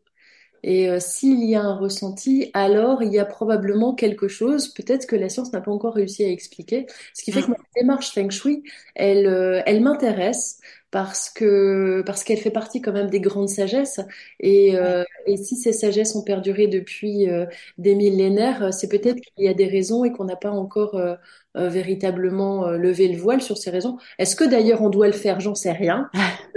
[0.63, 5.05] Et euh, s'il y a un ressenti, alors il y a probablement quelque chose, peut-être
[5.07, 6.87] que la science n'a pas encore réussi à expliquer.
[7.13, 7.51] Ce qui fait que Mm.
[7.51, 8.63] ma démarche Feng Shui,
[8.95, 10.59] elle, euh, elle m'intéresse
[10.91, 13.99] parce que parce qu'elle fait partie quand même des grandes sagesses.
[14.39, 17.45] Et, euh, et si ces sagesses ont perduré depuis euh,
[17.77, 20.95] des millénaires, euh, c'est peut-être qu'il y a des raisons et qu'on n'a pas encore
[20.95, 21.15] euh,
[21.55, 23.97] véritablement levé le voile sur ces raisons.
[24.19, 25.39] Est-ce que d'ailleurs on doit le faire?
[25.39, 26.09] J'en sais rien.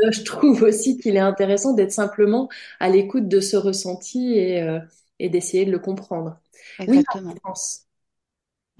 [0.04, 2.48] Euh, je trouve aussi qu'il est intéressant d'être simplement
[2.80, 4.66] à l'écoute de ce ressenti et,
[5.18, 6.38] et d'essayer de le comprendre.
[6.86, 7.04] Oui.
[7.42, 7.86] France.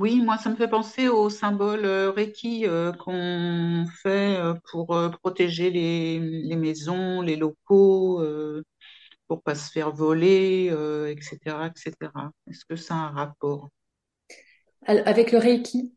[0.01, 4.97] Oui, moi, ça me fait penser au symbole euh, Reiki euh, qu'on fait euh, pour
[4.97, 8.65] euh, protéger les, les maisons, les locaux, euh,
[9.29, 12.33] pour pas se faire voler, euh, etc., etc.
[12.49, 13.71] Est-ce que ça a un rapport?
[14.87, 15.95] Avec le Reiki,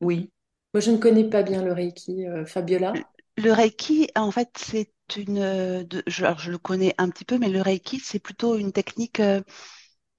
[0.00, 0.30] Oui.
[0.74, 3.08] moi je ne connais pas bien le Reiki, euh, Fabiola.
[3.36, 7.38] Le Reiki, en fait, c'est une, de- je, alors je le connais un petit peu,
[7.38, 9.20] mais le Reiki, c'est plutôt une technique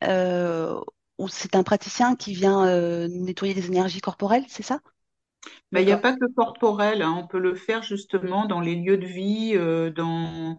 [0.04, 0.82] euh,
[1.30, 4.80] c'est un praticien qui vient euh, nettoyer des énergies corporelles, c'est ça?
[5.72, 7.16] Mais il n'y a pas que corporel, hein.
[7.18, 10.58] On peut le faire justement dans les lieux de vie, euh, dans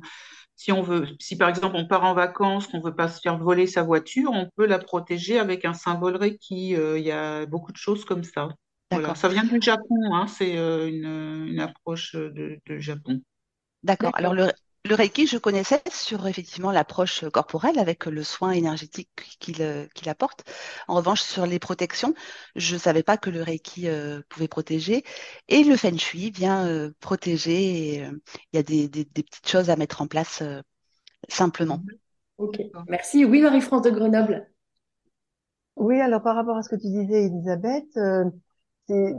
[0.57, 3.39] si on veut, si par exemple on part en vacances, qu'on veut pas se faire
[3.39, 6.75] voler sa voiture, on peut la protéger avec un symbole Reiki.
[6.77, 8.49] Euh, Il y a beaucoup de choses comme ça.
[8.91, 10.27] Voilà, ça vient du Japon, hein.
[10.27, 13.21] C'est euh, une, une approche de, de Japon.
[13.83, 14.13] D'accord.
[14.15, 14.53] Alors le,
[14.87, 20.09] le Reiki, je connaissais sur effectivement l'approche corporelle avec le soin énergétique qu'il euh, qu'il
[20.09, 20.45] apporte.
[20.89, 22.15] En revanche, sur les protections,
[22.57, 25.05] je ne savais pas que le Reiki euh, pouvait protéger.
[25.49, 27.95] Et le Feng Shui vient euh, protéger.
[27.97, 28.13] et, euh,
[28.53, 30.61] Il y a des, des- des petites choses à mettre en place euh,
[31.29, 31.85] simplement.
[31.85, 31.99] Mhm.
[32.39, 32.61] Ok.
[32.89, 33.25] Merci.
[33.25, 34.47] Oui, Marie-France de Grenoble.
[35.77, 38.25] Oui, alors par rapport à ce que tu disais, Elisabeth, euh,
[38.89, 39.15] c'est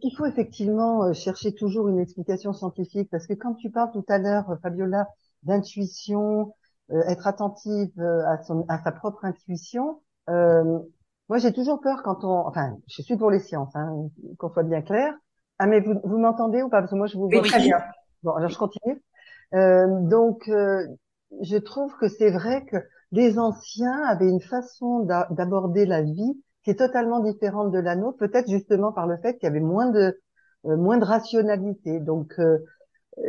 [0.00, 4.04] qu'il faut effectivement euh, chercher toujours une explication scientifique parce que quand tu parles tout
[4.08, 5.06] à l'heure, euh, Fabiola,
[5.42, 6.54] d'intuition,
[6.90, 10.78] euh, être attentive euh, à son à sa propre intuition, euh,
[11.28, 14.08] moi j'ai toujours peur quand on, enfin, je suis pour les sciences, hein,
[14.38, 15.14] qu'on soit bien clair.
[15.58, 16.80] Ah mais vous vous m'entendez ou pas?
[16.80, 17.78] Parce que moi je vous Oui, vois très bien.
[18.22, 19.02] Bon, alors je continue.
[19.54, 20.86] Euh, donc, euh,
[21.42, 22.76] je trouve que c'est vrai que
[23.12, 27.96] les anciens avaient une façon d'a- d'aborder la vie qui est totalement différente de la
[27.96, 30.20] nôtre, peut-être justement par le fait qu'il y avait moins de
[30.66, 32.00] euh, moins de rationalité.
[32.00, 32.58] Donc, euh,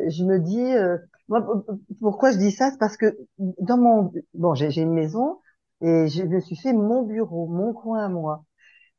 [0.07, 0.97] je me dis, euh,
[1.29, 1.45] moi,
[2.01, 5.39] pourquoi je dis ça, c'est parce que dans mon bon, j'ai j'ai une maison
[5.81, 8.43] et je me suis fait mon bureau, mon coin à moi.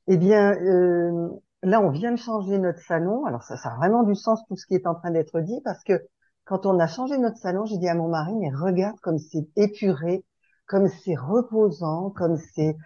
[0.08, 1.28] Eh bien, euh,
[1.62, 3.24] là, on vient de changer notre salon.
[3.26, 5.60] Alors, ça, ça a vraiment du sens tout ce qui est en train d'être dit
[5.64, 5.94] parce que
[6.44, 9.46] quand on a changé notre salon, j'ai dit à mon mari, mais regarde comme c'est
[9.56, 10.24] épuré,
[10.66, 12.76] comme c'est reposant, comme c'est,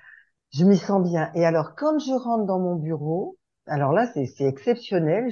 [0.56, 1.30] je m'y sens bien.
[1.34, 5.30] Et alors, quand je rentre dans mon bureau, alors là, c'est exceptionnel.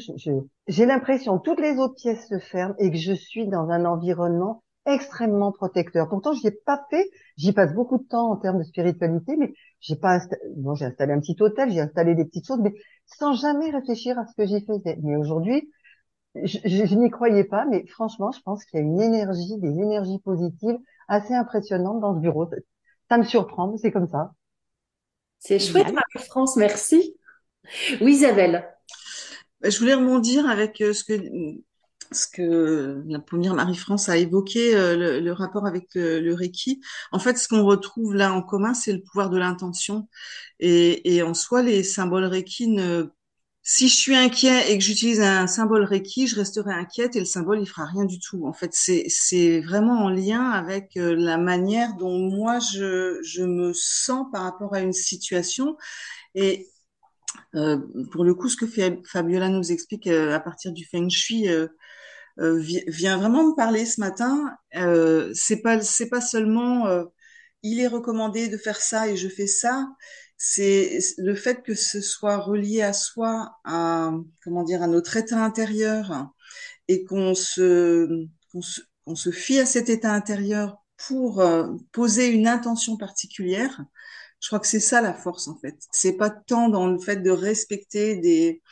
[0.67, 3.85] J'ai l'impression que toutes les autres pièces se ferment et que je suis dans un
[3.85, 6.09] environnement extrêmement protecteur.
[6.09, 7.09] Pourtant, j'y ai pas fait.
[7.37, 10.19] J'y passe beaucoup de temps en termes de spiritualité, mais j'ai pas
[10.57, 12.75] bon, j'ai installé un petit hôtel, j'ai installé des petites choses, mais
[13.07, 14.99] sans jamais réfléchir à ce que j'y faisais.
[15.03, 15.71] Mais aujourd'hui,
[16.35, 19.69] je, je, n'y croyais pas, mais franchement, je pense qu'il y a une énergie, des
[19.81, 22.49] énergies positives assez impressionnantes dans ce bureau.
[23.09, 24.33] Ça me surprend, mais c'est comme ça.
[25.47, 25.93] C'est chouette.
[25.93, 26.57] Marie-France.
[26.57, 27.17] Merci.
[28.01, 28.67] Oui, Isabelle.
[29.61, 31.15] Ben, Je voulais rebondir avec euh, ce que
[32.13, 36.81] ce que la première Marie-France a évoqué, euh, le, le rapport avec le, le Reiki.
[37.13, 40.09] En fait, ce qu'on retrouve là en commun, c'est le pouvoir de l'intention.
[40.61, 43.09] Et, et en soi, les symboles Reiki ne
[43.66, 47.24] si je suis inquiet et que j'utilise un symbole Reiki, je resterai inquiète et le
[47.24, 48.46] symbole il fera rien du tout.
[48.46, 53.72] En fait, c'est vraiment en lien avec euh, la manière dont moi je je me
[53.72, 55.79] sens par rapport à une situation
[56.35, 56.68] et
[57.57, 57.79] euh,
[58.12, 58.66] pour le coup, ce que
[59.07, 61.68] Fabiola nous explique euh, à partir du Feng Shui euh
[62.38, 64.57] vient vraiment me parler ce matin.
[65.35, 66.87] c'est pas c'est pas seulement
[67.62, 69.88] il est recommandé de faire ça et je fais ça
[70.37, 75.42] c'est le fait que ce soit relié à soi, à comment dire, à notre état
[75.42, 76.29] intérieur,
[76.88, 78.83] et qu'on se qu'on se,
[79.14, 83.83] se fie à cet état intérieur pour euh, poser une intention particulière.
[84.40, 85.77] Je crois que c'est ça la force en fait.
[85.92, 88.62] C'est pas tant dans le fait de respecter des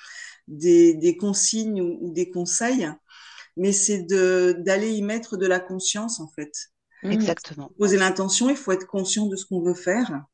[0.48, 2.90] des, des consignes ou, ou des conseils,
[3.56, 6.52] mais c'est de d'aller y mettre de la conscience en fait.
[7.04, 7.72] Exactement.
[7.78, 10.24] Poser l'intention, il faut être conscient de ce qu'on veut faire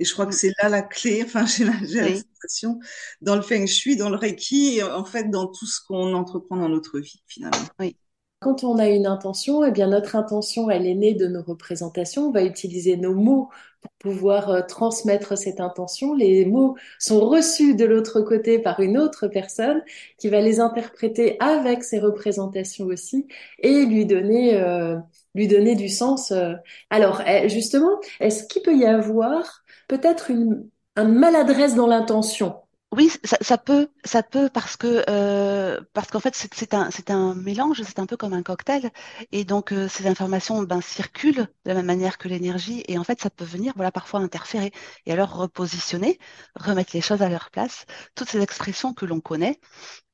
[0.00, 0.38] et je crois que mm.
[0.38, 2.80] c'est là la clé, enfin, j'ai la, sensation,
[3.20, 6.56] dans le feng shui, dans le reiki, et en fait, dans tout ce qu'on entreprend
[6.56, 7.68] dans notre vie, finalement.
[7.78, 7.96] Oui.
[8.40, 12.28] Quand on a une intention, eh bien, notre intention, elle est née de nos représentations.
[12.28, 13.50] On va utiliser nos mots
[13.82, 16.14] pour pouvoir euh, transmettre cette intention.
[16.14, 19.82] Les mots sont reçus de l'autre côté par une autre personne
[20.16, 23.26] qui va les interpréter avec ses représentations aussi
[23.58, 24.96] et lui donner, euh,
[25.34, 26.30] lui donner du sens.
[26.30, 26.54] Euh.
[26.88, 29.59] Alors, eh, justement, est-ce qu'il peut y avoir
[29.90, 32.62] peut-être une, une maladresse dans l'intention.
[32.92, 37.10] Oui, ça, ça, peut, ça peut parce que euh, parce qu'en fait c'est un c'est
[37.12, 38.90] un mélange, c'est un peu comme un cocktail,
[39.30, 43.04] et donc euh, ces informations ben, circulent de la même manière que l'énergie, et en
[43.04, 44.72] fait ça peut venir voilà parfois interférer,
[45.06, 46.18] et alors repositionner,
[46.56, 49.60] remettre les choses à leur place, toutes ces expressions que l'on connaît,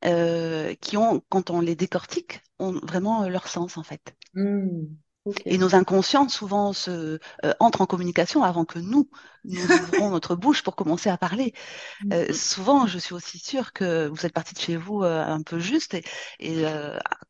[0.04, 4.14] euh, qui ont quand on les décortique, ont vraiment leur sens en fait.
[4.34, 4.84] Mmh.
[5.44, 9.08] Et nos inconscients souvent se euh, entrent en communication avant que nous
[9.44, 9.60] nous
[9.94, 11.52] ouvrons notre bouche pour commencer à parler.
[12.12, 12.32] Euh, mm-hmm.
[12.34, 15.58] souvent, je suis aussi sûre que vous êtes parti de chez vous euh, un peu
[15.58, 16.04] juste et,
[16.40, 16.64] et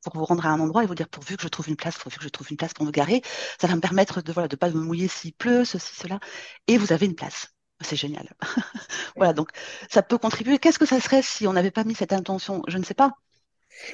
[0.02, 1.96] pour vous rendre à un endroit et vous dire pourvu que je trouve une place,
[1.98, 3.22] pourvu que je trouve une place pour me garer,
[3.60, 6.20] ça va me permettre de voilà de pas me mouiller s'il pleut, ceci cela,
[6.66, 7.48] et vous avez une place.
[7.82, 8.34] C'est génial.
[9.16, 9.50] voilà, donc
[9.90, 10.58] ça peut contribuer.
[10.58, 12.62] Qu'est-ce que ça serait si on n'avait pas mis cette intention?
[12.68, 13.12] Je ne sais pas.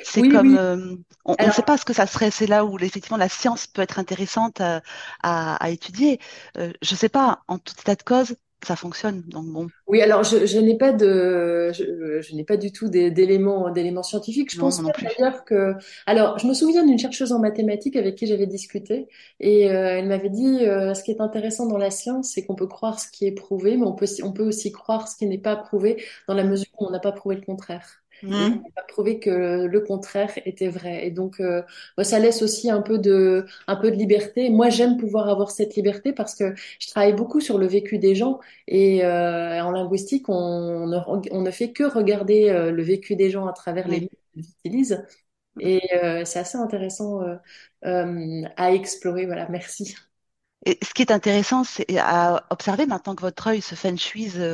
[0.02, 2.30] C'est comme, euh, on ne sait pas ce que ça serait.
[2.30, 4.82] C'est là où effectivement la science peut être intéressante à,
[5.22, 6.18] à, étudier.
[6.58, 7.42] Euh, je ne sais pas.
[7.48, 9.22] En tout état de cause, ça fonctionne.
[9.22, 9.68] Donc bon.
[9.86, 14.04] Oui, alors je, je n'ai pas de, je, je n'ai pas du tout d'éléments d'éléments
[14.04, 14.52] scientifiques.
[14.52, 15.74] Je pense d'ailleurs que,
[16.06, 19.08] alors je me souviens d'une chercheuse en mathématiques avec qui j'avais discuté
[19.40, 22.68] et euh, elle m'avait dit ce qui est intéressant dans la science, c'est qu'on peut
[22.68, 25.38] croire ce qui est prouvé, mais on peut on peut aussi croire ce qui n'est
[25.38, 28.01] pas prouvé dans la mesure où on n'a pas prouvé le contraire.
[28.22, 28.62] Mmh.
[28.64, 31.06] on a prouvé que le contraire était vrai.
[31.06, 31.62] Et donc, euh,
[32.02, 34.50] ça laisse aussi un peu de, un peu de liberté.
[34.50, 38.14] Moi, j'aime pouvoir avoir cette liberté parce que je travaille beaucoup sur le vécu des
[38.14, 40.98] gens et euh, en linguistique, on ne,
[41.32, 44.44] on ne fait que regarder euh, le vécu des gens à travers les mots qu'ils
[44.64, 45.04] utilisent.
[45.60, 45.80] Et
[46.24, 47.20] c'est assez intéressant
[47.82, 49.26] à explorer.
[49.26, 49.94] Voilà, merci.
[50.64, 53.96] Et ce qui est intéressant, c'est à observer maintenant que votre œil se feng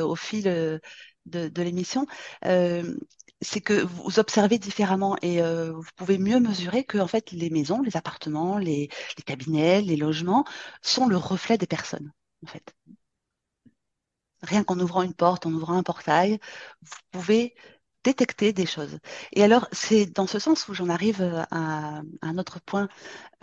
[0.01, 0.81] au fil
[1.25, 2.05] de, de l'émission,
[2.45, 2.95] euh,
[3.41, 7.49] c'est que vous observez différemment et euh, vous pouvez mieux mesurer que en fait les
[7.49, 8.89] maisons, les appartements, les,
[9.25, 10.45] cabinets, les logements
[10.81, 12.11] sont le reflet des personnes
[12.43, 12.73] en fait.
[14.41, 16.39] Rien qu'en ouvrant une porte, en ouvrant un portail,
[16.81, 17.55] vous pouvez
[18.03, 18.99] détecter des choses.
[19.33, 21.21] Et alors c'est dans ce sens où j'en arrive
[21.51, 22.87] à, un autre point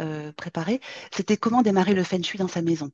[0.01, 0.81] euh, préparé.
[1.13, 2.91] C'était comment démarrer le feng shui dans sa maison.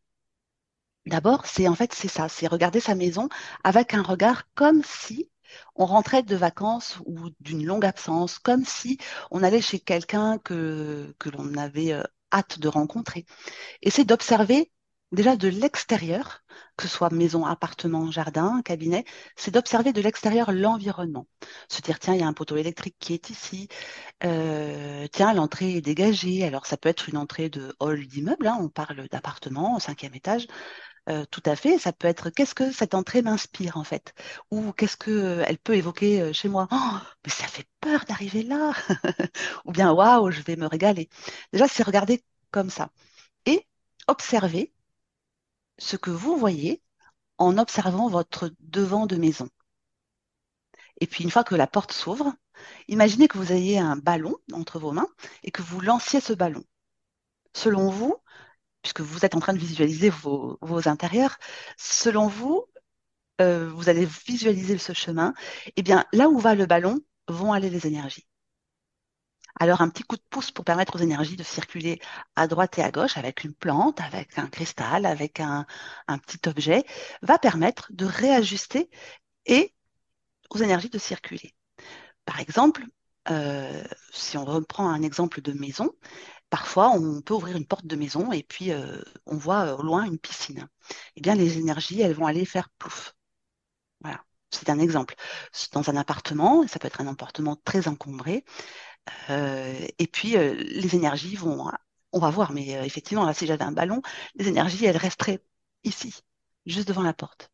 [1.06, 3.28] D'abord, c'est en fait c'est ça, c'est regarder sa maison
[3.64, 5.28] avec un regard comme si
[5.76, 8.98] on rentrait de vacances ou d'une longue absence, comme si
[9.30, 13.26] on allait chez quelqu'un que, l'on avait euh, hâte de rencontrer.
[13.82, 14.70] Et c'est d'observer
[15.12, 16.42] déjà de l'extérieur,
[16.76, 19.04] que ce soit maison, appartement, jardin, cabinet,
[19.36, 21.26] c'est d'observer de l'extérieur l'environnement.
[21.68, 23.68] Se dire, tiens, il y a un poteau électrique qui est ici,
[24.24, 26.44] euh, tiens, l'entrée est dégagée.
[26.44, 30.14] Alors, ça peut être une entrée de hall d'immeuble, hein, on parle d'appartement au cinquième
[30.14, 30.46] étage.
[31.08, 31.78] Euh, tout à fait.
[31.78, 34.14] Ça peut être qu'est-ce que cette entrée m'inspire en fait,
[34.50, 36.68] ou qu'est-ce que euh, elle peut évoquer euh, chez moi?
[36.70, 38.72] Oh, mais ça fait peur d'arriver là,
[39.64, 41.08] ou bien waouh, je vais me régaler.
[41.52, 42.90] Déjà, c'est regarder comme ça
[43.46, 43.66] et
[44.08, 44.72] observer
[45.76, 46.82] ce que vous voyez
[47.38, 49.48] en observant votre devant de maison.
[51.00, 52.34] Et puis une fois que la porte s'ouvre,
[52.88, 55.08] imaginez que vous ayez un ballon entre vos mains
[55.42, 56.64] et que vous lanciez ce ballon.
[57.54, 58.16] Selon vous,
[58.82, 61.38] puisque vous êtes en train de visualiser vos, intérieurs,
[61.76, 62.66] selon vous,
[63.40, 65.34] euh, vous allez visualiser ce chemin,
[65.76, 68.26] eh bien là où va le ballon vont aller les énergies.
[69.60, 72.00] Alors un petit coup de pouce pour permettre aux énergies de circuler
[72.36, 75.66] à droite et à gauche avec une plante, avec un cristal, avec un,
[76.08, 76.84] un petit objet,
[77.22, 78.90] va permettre de réajuster
[79.46, 79.74] et
[80.50, 81.54] aux énergies de circuler.
[82.24, 82.84] Par exemple,
[83.30, 85.90] euh, si on reprend un exemple de maison,
[86.52, 90.04] parfois on peut ouvrir une porte de maison et puis euh, on voit au loin
[90.04, 90.68] une piscine.
[91.16, 93.14] Eh bien, les énergies, elles vont aller faire plouf.
[94.02, 95.14] Voilà, c'est un exemple.
[95.72, 98.44] Dans un appartement, ça peut être un appartement très encombré,
[99.30, 101.70] euh, et puis les énergies vont,
[102.12, 104.02] on va voir, mais effectivement, là, si j'avais un ballon,
[104.36, 105.42] les énergies, elles resteraient
[105.84, 106.20] ici,
[106.66, 107.50] juste devant la porte.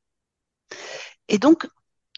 [1.28, 1.68] Et donc,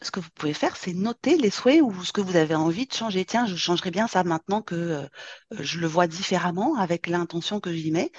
[0.03, 2.87] ce que vous pouvez faire, c'est noter les souhaits ou ce que vous avez envie
[2.87, 3.25] de changer.
[3.25, 5.09] Tiens, je changerais bien ça maintenant que euh,
[5.51, 8.11] je le vois différemment avec l'intention que j'y mets,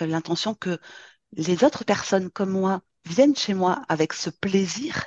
[0.00, 0.78] euh, l'intention que
[1.32, 5.04] les autres personnes comme moi viennent chez moi avec ce plaisir.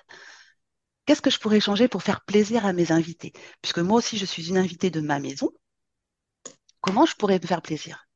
[1.05, 3.34] Qu'est-ce que je pourrais changer pour faire plaisir à mes invités?
[3.61, 5.49] Puisque moi aussi, je suis une invitée de ma maison.
[6.82, 8.07] Comment je pourrais me faire plaisir?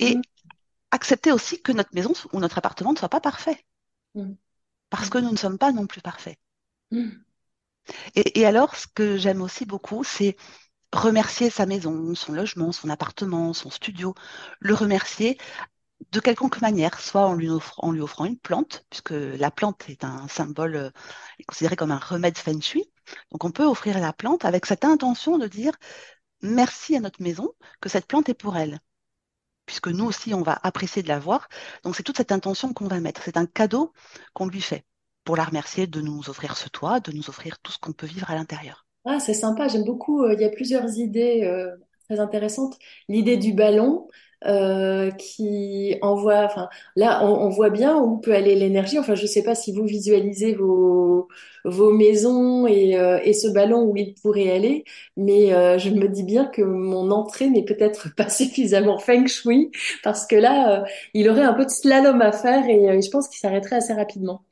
[0.00, 0.22] Et mmh.
[0.90, 3.64] accepter aussi que notre maison ou notre appartement ne soit pas parfait.
[4.14, 4.32] Mmh.
[4.88, 6.38] Parce que nous ne sommes pas non plus parfaits.
[6.90, 7.10] Mm.
[8.14, 10.36] Et, alors, ce que j'aime aussi beaucoup, c'est
[10.92, 14.14] remercier sa maison, son logement, son appartement, son studio,
[14.60, 15.38] le remercier
[16.12, 20.76] de quelconque manière, soit en lui, offrant une plante, puisque la plante est un symbole
[20.76, 20.90] euh,
[21.46, 22.90] considéré comme un remède feng shui.
[23.32, 25.72] Donc on peut offrir la plante avec cette intention de dire
[26.42, 28.80] merci à notre maison, que cette plante est pour elle,
[29.66, 31.48] puisque nous aussi on va apprécier de la voir.
[31.84, 33.92] Donc c'est toute cette intention qu'on va mettre, c'est un cadeau
[34.34, 34.86] qu'on lui fait
[35.24, 38.06] pour la remercier de nous offrir ce toit, de nous offrir tout ce qu'on peut
[38.06, 38.86] vivre à l'intérieur.
[39.04, 40.22] Ah, c'est sympa, j'aime beaucoup.
[40.24, 41.74] Euh, il y a plusieurs idées euh,
[42.08, 42.76] très intéressantes.
[43.08, 44.08] L'idée du ballon
[44.46, 48.98] euh, qui envoie, enfin là, on, voit bien où peut aller l'énergie.
[48.98, 51.28] Enfin, je ne sais pas si vous visualisez vos,
[51.64, 52.90] vos maisons et,
[53.24, 54.84] et ce ballon où il pourrait aller,
[55.16, 55.48] mais
[55.78, 59.70] je me dis bien que mon entrée n'est peut-être pas suffisamment feng shui
[60.02, 63.38] parce que là, il aurait un peu de slalom à faire et je pense qu'il
[63.38, 64.42] s'arrêterait assez rapidement.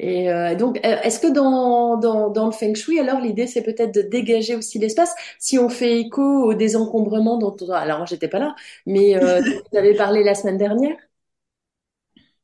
[0.00, 3.62] Et euh, donc, euh, est-ce que dans, dans, dans, le feng shui, alors l'idée c'est
[3.62, 5.14] peut-être de dégager aussi l'espace?
[5.38, 8.54] Si on fait écho au désencombrement dont, alors j'étais pas là,
[8.86, 9.40] mais euh,
[9.72, 10.96] vous avez parlé la semaine dernière.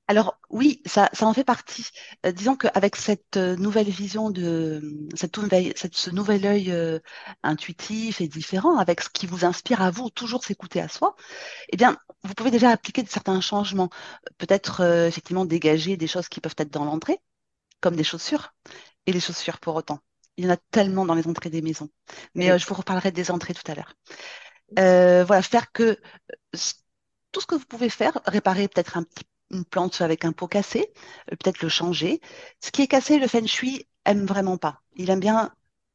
[0.07, 1.89] Alors oui, ça, ça en fait partie.
[2.27, 4.83] Euh, disons qu'avec cette nouvelle vision de
[5.15, 7.01] cette, nouvelle, cette ce nouvel œil
[7.43, 11.17] intuitif et différent, avec ce qui vous inspire à vous, toujours s'écouter à soi,
[11.71, 13.91] eh bien, vous pouvez déjà appliquer certains changements.
[14.39, 17.21] Peut-être effectivement dégager des choses qui peuvent être dans l'entrée,
[17.81, 18.53] comme des chaussures.
[19.07, 20.01] Et les chaussures pour autant.
[20.37, 21.89] Il y en a tellement dans les entrées des maisons.
[22.35, 23.95] Mais euh, je vous reparlerai des entrées tout à l'heure.
[24.79, 26.59] Euh, voilà, faire que euh,
[27.33, 30.49] tout ce que vous pouvez faire, réparer peut-être un petit, une plante avec un pot
[30.49, 30.93] cassé,
[31.27, 32.21] peut-être le changer.
[32.61, 34.81] Ce qui est cassé, le feng shui aime vraiment pas.
[34.95, 35.53] Il aime bien,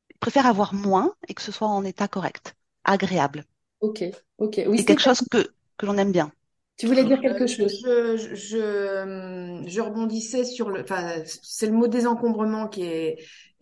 [0.10, 3.46] il préfère avoir moins et que ce soit en état correct, agréable.
[3.80, 4.04] Ok,
[4.38, 4.62] ok.
[4.68, 6.32] Oui, c'est quelque chose que, que l'on aime bien.
[6.78, 10.82] Tu voulais dire quelque chose je, je, je, rebondissais sur le.
[10.82, 13.18] Enfin, c'est le mot désencombrement qui est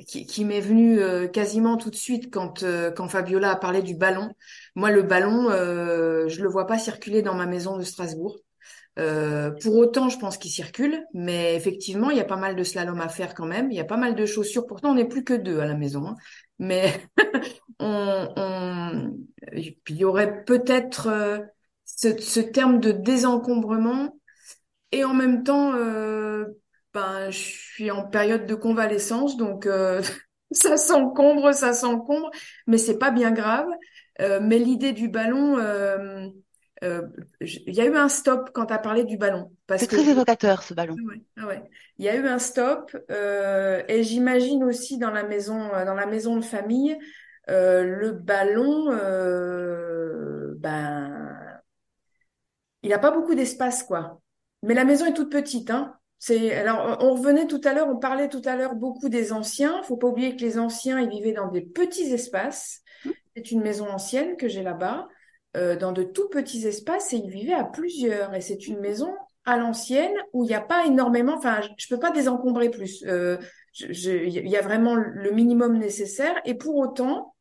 [0.08, 3.84] qui, qui m'est venu euh, quasiment tout de suite quand euh, quand Fabiola a parlé
[3.84, 4.32] du ballon.
[4.76, 8.38] Moi, le ballon, euh, je le vois pas circuler dans ma maison de Strasbourg.
[9.00, 12.64] Euh, pour autant, je pense qu'il circule, mais effectivement, il y a pas mal de
[12.64, 13.72] slalom à faire quand même.
[13.72, 14.66] Il y a pas mal de chaussures.
[14.66, 16.16] Pourtant, on n'est plus que deux à la maison, hein.
[16.60, 16.92] mais
[17.80, 19.18] on, on...
[19.52, 21.10] il y aurait peut-être
[21.96, 24.16] ce, ce, terme de désencombrement.
[24.92, 26.46] Et en même temps euh,
[26.94, 30.04] ben je suis en période de convalescence donc euh,
[30.52, 32.30] ça s'encombre ça s'encombre
[32.68, 33.68] mais c'est pas bien grave.
[34.22, 35.58] Euh, mais l'idée du ballon
[37.42, 40.62] il y a eu un stop quand tu as parlé du ballon c'est très évocateur
[40.62, 40.96] ce ballon.
[41.08, 41.64] Ouais, ah ouais.
[41.98, 46.36] il y a eu un stop et j'imagine aussi dans la maison dans la maison
[46.36, 46.96] de famille
[47.48, 48.92] le ballon
[50.60, 51.33] ben
[52.84, 54.22] il n'a pas beaucoup d'espace, quoi.
[54.62, 55.96] Mais la maison est toute petite, hein.
[56.20, 59.84] C'est alors on revenait tout à l'heure, on parlait tout à l'heure beaucoup des anciens.
[59.84, 62.82] Faut pas oublier que les anciens ils vivaient dans des petits espaces.
[63.04, 63.10] Mmh.
[63.36, 65.10] C'est une maison ancienne que j'ai là-bas,
[65.58, 68.34] euh, dans de tout petits espaces et ils vivaient à plusieurs.
[68.36, 69.14] Et c'est une maison
[69.46, 71.36] à l'ancienne où il n'y a pas énormément.
[71.36, 73.04] Enfin, je peux pas désencombrer plus.
[73.06, 73.38] Euh,
[73.80, 76.36] il y a vraiment le minimum nécessaire.
[76.46, 77.36] Et pour autant,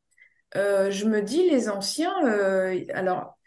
[0.56, 2.14] euh, je me dis les anciens.
[2.26, 3.38] Euh, alors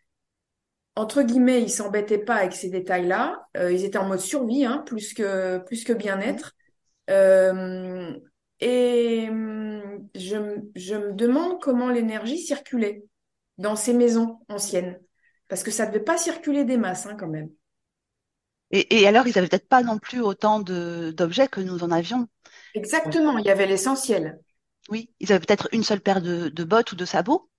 [0.96, 3.48] entre guillemets, ils s'embêtaient pas avec ces détails-là.
[3.58, 6.54] Euh, ils étaient en mode survie, hein, plus que plus que bien-être.
[7.10, 8.18] Euh,
[8.62, 10.38] et hum, je,
[10.76, 13.06] je me demande comment l'énergie circulait
[13.58, 15.00] dans ces maisons anciennes,
[15.50, 17.50] parce que ça devait pas circuler des masses, hein, quand même.
[18.72, 22.28] Et, et alors, ils avaient peut-être pas non plus autant d'objets que nous en avions.
[22.76, 24.40] Exactement, il y avait l'essentiel.
[24.90, 27.50] Oui, ils avaient peut-être une seule paire de, de, bottes ou de sabots.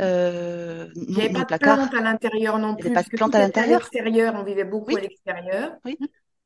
[0.00, 2.88] Euh, il n'y avait pas de plantes à l'intérieur non plus.
[2.88, 3.88] Il n'y avait pas de plantes à l'intérieur.
[4.34, 5.76] on vivait beaucoup à l'extérieur.
[5.84, 5.98] Oui.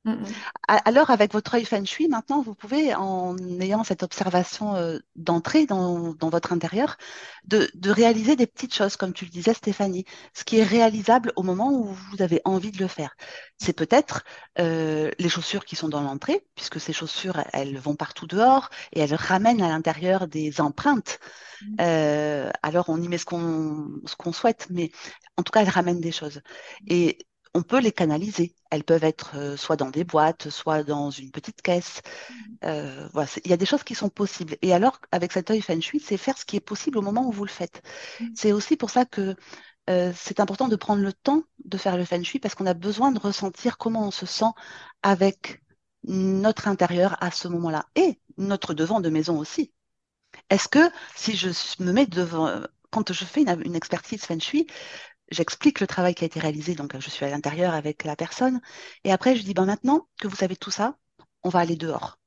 [0.05, 0.25] Mm, mm.
[0.67, 5.67] Alors, avec votre œil feng shui, maintenant, vous pouvez, en ayant cette observation euh, d'entrée
[5.67, 6.97] dans, dans votre intérieur,
[7.45, 11.33] de, de réaliser des petites choses, comme tu le disais, Stéphanie, ce qui est réalisable
[11.37, 13.15] au moment où vous avez envie de le faire.
[13.59, 14.25] C'est peut-être
[14.59, 19.01] euh, les chaussures qui sont dans l'entrée, puisque ces chaussures, elles vont partout dehors et
[19.01, 21.19] elles ramènent à l'intérieur des empreintes.
[21.81, 24.91] Euh, alors, on y met ce qu'on ce qu'on souhaite, mais
[25.37, 26.41] en tout cas, elles ramènent des choses.
[26.87, 27.19] Et
[27.55, 28.55] on peut les canaliser.
[28.71, 32.01] Elles peuvent être euh, soit dans des boîtes, soit dans une petite caisse.
[32.65, 34.57] Euh, voilà, c'est- il y a des choses qui sont possibles.
[34.63, 37.27] Et alors, avec cet œil feng shui, c'est faire ce qui est possible au moment
[37.29, 37.83] où vous le faites.
[38.35, 39.37] C'est aussi pour ça que
[39.91, 42.75] euh, c'est important de prendre le temps de faire le feng shui parce qu'on a
[42.75, 44.47] besoin de ressentir comment on se sent
[45.03, 45.63] avec
[46.05, 49.73] notre intérieur à ce moment-là et notre devant de maison aussi.
[50.51, 51.49] Est-ce que si je
[51.83, 54.67] me mets devant, quand je fais une, une expertise feng shui,
[55.31, 58.61] j'explique le travail qui a été réalisé, donc je suis à l'intérieur avec la personne,
[59.05, 60.99] et après je dis, ben maintenant que vous savez tout ça,
[61.43, 62.19] on va aller dehors.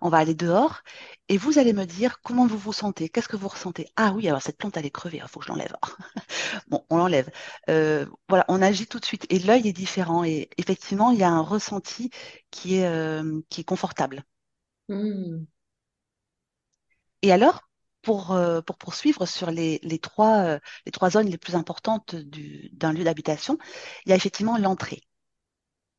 [0.00, 0.82] On va aller dehors
[1.28, 3.88] et vous allez me dire comment vous vous sentez, qu'est-ce que vous ressentez?
[3.96, 5.76] Ah oui, alors cette plante elle est crevée, il faut que je l'enlève.
[6.68, 7.30] bon, on l'enlève.
[7.70, 11.22] Euh, voilà, on agit tout de suite et l'œil est différent et effectivement il y
[11.24, 12.10] a un ressenti
[12.50, 14.24] qui est euh, qui est confortable.
[14.88, 15.46] Mm.
[17.22, 17.67] Et alors,
[18.02, 22.14] pour, euh, pour poursuivre sur les, les trois, euh, les trois zones les plus importantes
[22.14, 23.58] du, d'un lieu d'habitation,
[24.06, 25.02] il y a effectivement l'entrée.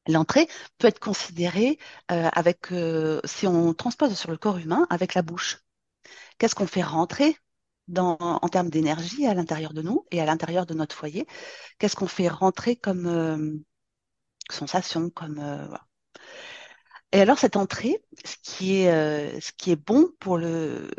[0.08, 0.48] L'entrée
[0.78, 1.78] peut être considérée
[2.12, 5.60] euh, avec, euh, si on transpose sur le corps humain, avec la bouche.
[6.38, 7.38] Qu'est-ce qu'on fait rentrer
[7.88, 11.28] dans, en termes d'énergie à l'intérieur de nous et à l'intérieur de notre foyer?
[11.78, 13.58] Qu'est-ce qu'on fait rentrer comme euh,
[14.50, 15.86] sensation, comme voilà.
[17.12, 20.90] Et alors cette entrée, ce qui est, euh, ce qui est bon pour le,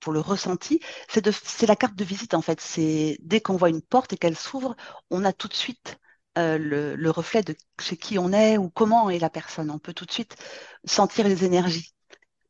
[0.00, 2.60] pour le ressenti, c'est la carte de visite en fait.
[2.60, 4.76] C'est dès qu'on voit une porte et qu'elle s'ouvre,
[5.10, 5.98] on a tout de suite
[6.38, 9.70] euh, le, le reflet de chez qui on est ou comment est la personne.
[9.70, 10.36] On peut tout de suite
[10.84, 11.92] sentir les énergies.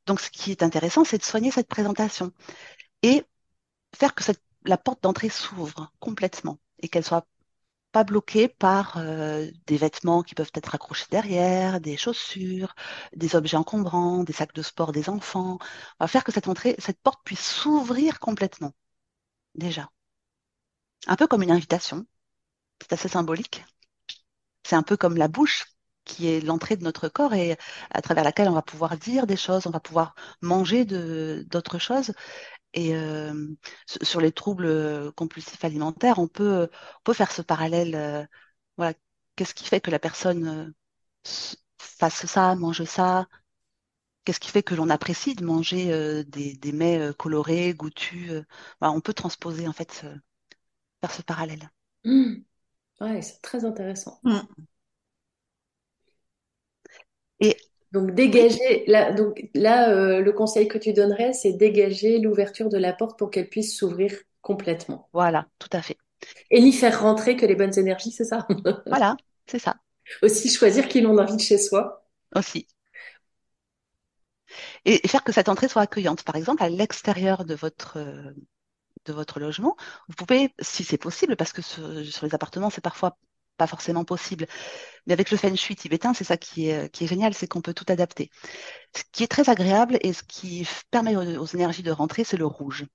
[0.07, 2.33] Donc, ce qui est intéressant, c'est de soigner cette présentation
[3.03, 3.25] et
[3.97, 4.25] faire que
[4.65, 7.27] la porte d'entrée s'ouvre complètement et qu'elle soit
[7.93, 12.75] pas bloquée par euh, des vêtements qui peuvent être accrochés derrière, des chaussures,
[13.15, 15.59] des objets encombrants, des sacs de sport des enfants.
[16.01, 18.75] On va faire que cette entrée, cette porte puisse s'ouvrir complètement,
[19.55, 19.91] déjà.
[21.09, 22.07] Un peu comme une invitation.
[22.81, 23.65] C'est assez symbolique.
[24.65, 25.67] C'est un peu comme la bouche
[26.05, 27.57] qui est l'entrée de notre corps et
[27.91, 32.13] à travers laquelle on va pouvoir dire des choses, on va pouvoir manger d'autres choses.
[32.75, 33.49] Et euh,
[34.03, 36.69] sur les troubles compulsifs alimentaires, on peut,
[37.01, 37.95] on peut faire ce parallèle.
[37.95, 38.25] euh,
[38.77, 38.95] voilà,
[39.37, 40.73] qu'est-ce qui fait que la personne euh,
[41.79, 43.27] fasse ça, mange ça?
[44.25, 48.31] Qu'est-ce qui fait que l'on apprécie de manger euh, des, des mets euh, colorés, goûtus?
[48.31, 48.45] euh,
[48.81, 50.17] voilà, on peut transposer en fait, euh,
[51.03, 51.71] faire ce parallèle.
[52.05, 52.43] Mm.
[53.01, 54.23] Ouais, c'est très intéressant.
[54.25, 54.69] Mm.
[57.41, 57.57] Et
[57.93, 62.79] Donc dégager là, donc là euh, le conseil que tu donnerais, c'est dégager l'ouverture de
[62.79, 64.13] la porte pour qu'elle puisse s'ouvrir
[64.43, 65.99] complètement voilà, tout à fait.
[66.51, 68.47] et n'y faire rentrer que les bonnes énergies, c'est ça?
[68.91, 69.17] Voilà,
[69.47, 69.81] c'est ça
[70.23, 72.05] Aussi choisir qui l'on invite chez soi.
[72.35, 72.67] aussi.
[74.85, 76.25] Et faire que cette entrée soit accueillante.
[76.25, 78.33] Par exemple, à l'extérieur de votre euh,
[79.07, 79.77] de votre logement,
[80.09, 83.19] vous pouvez, si c'est possible, parce que sur, sur les appartements, c'est parfois
[83.59, 84.47] pas forcément possible,
[85.07, 87.63] mais avec le feng shui tibétain, c'est ça qui est, qui est génial, c'est qu'on
[87.63, 88.31] peut tout adapter.
[88.97, 92.37] Ce qui est très agréable et ce qui permet aux, aux énergies de rentrer, c'est
[92.37, 92.87] le rouge.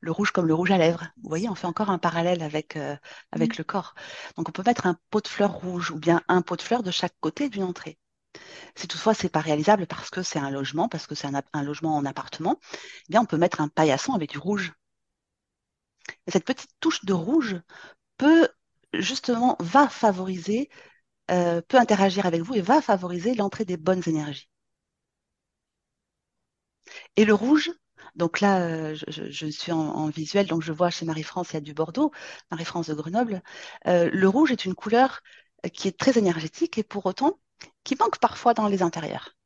[0.00, 1.06] Le rouge comme le rouge à lèvres.
[1.22, 2.96] Vous voyez, on fait encore un parallèle avec, euh,
[3.32, 3.94] avec le corps.
[4.36, 6.82] Donc on peut mettre un pot de fleurs rouge ou bien un pot de fleurs
[6.82, 7.98] de chaque côté d'une entrée.
[8.76, 11.96] Si toutefois c'est pas réalisable parce que c'est un logement, parce que c'est un, logement
[11.96, 14.72] en appartement, eh bien on peut mettre un paillasson avec du rouge.
[16.26, 17.60] Et cette petite touche de rouge
[18.16, 18.48] peut
[18.94, 20.68] justement va favoriser,
[21.30, 24.48] euh, peut interagir avec vous et va favoriser l'entrée des bonnes énergies.
[27.16, 27.70] Et le rouge,
[28.16, 31.60] donc là, euh, je, suis en, visuel, donc je vois chez Marie-France, il y a
[31.60, 32.10] du Bordeaux,
[32.50, 33.42] Marie-France de Grenoble.
[33.86, 35.20] Euh, le rouge est une couleur
[35.72, 37.38] qui est très énergétique et pour autant
[37.84, 39.36] qui manque parfois dans les intérieurs.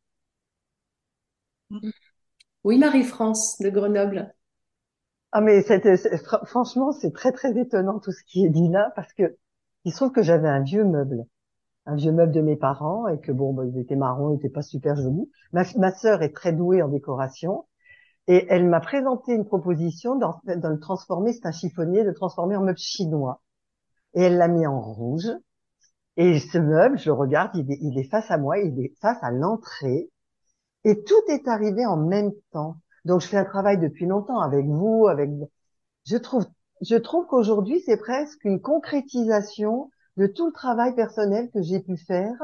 [2.63, 4.35] Oui, Marie-France de Grenoble.
[5.37, 5.65] Ah mais
[6.47, 9.37] franchement, c'est très très étonnant tout ce qui est dit là parce que
[9.85, 11.27] il se trouve que j'avais un vieux meuble,
[11.87, 14.49] un vieux meuble de mes parents et que bon, bah, ils étaient marrons, ils étaient
[14.49, 15.29] pas super jolis.
[15.53, 17.67] Ma, sœur est très douée en décoration
[18.29, 20.25] et elle m'a présenté une proposition de
[20.69, 23.43] le transformer, c'est un chiffonnier, de transformer en meuble chinois.
[24.15, 25.31] Et elle l'a mis en rouge.
[26.17, 29.33] Et ce meuble, je regarde, il il est face à moi, il est face à
[29.33, 30.11] l'entrée.
[30.85, 32.77] Et tout est arrivé en même temps.
[33.05, 35.31] Donc, je fais un travail depuis longtemps avec vous, avec,
[36.07, 36.47] je trouve,
[36.81, 41.97] je trouve qu'aujourd'hui, c'est presque une concrétisation de tout le travail personnel que j'ai pu
[41.97, 42.37] faire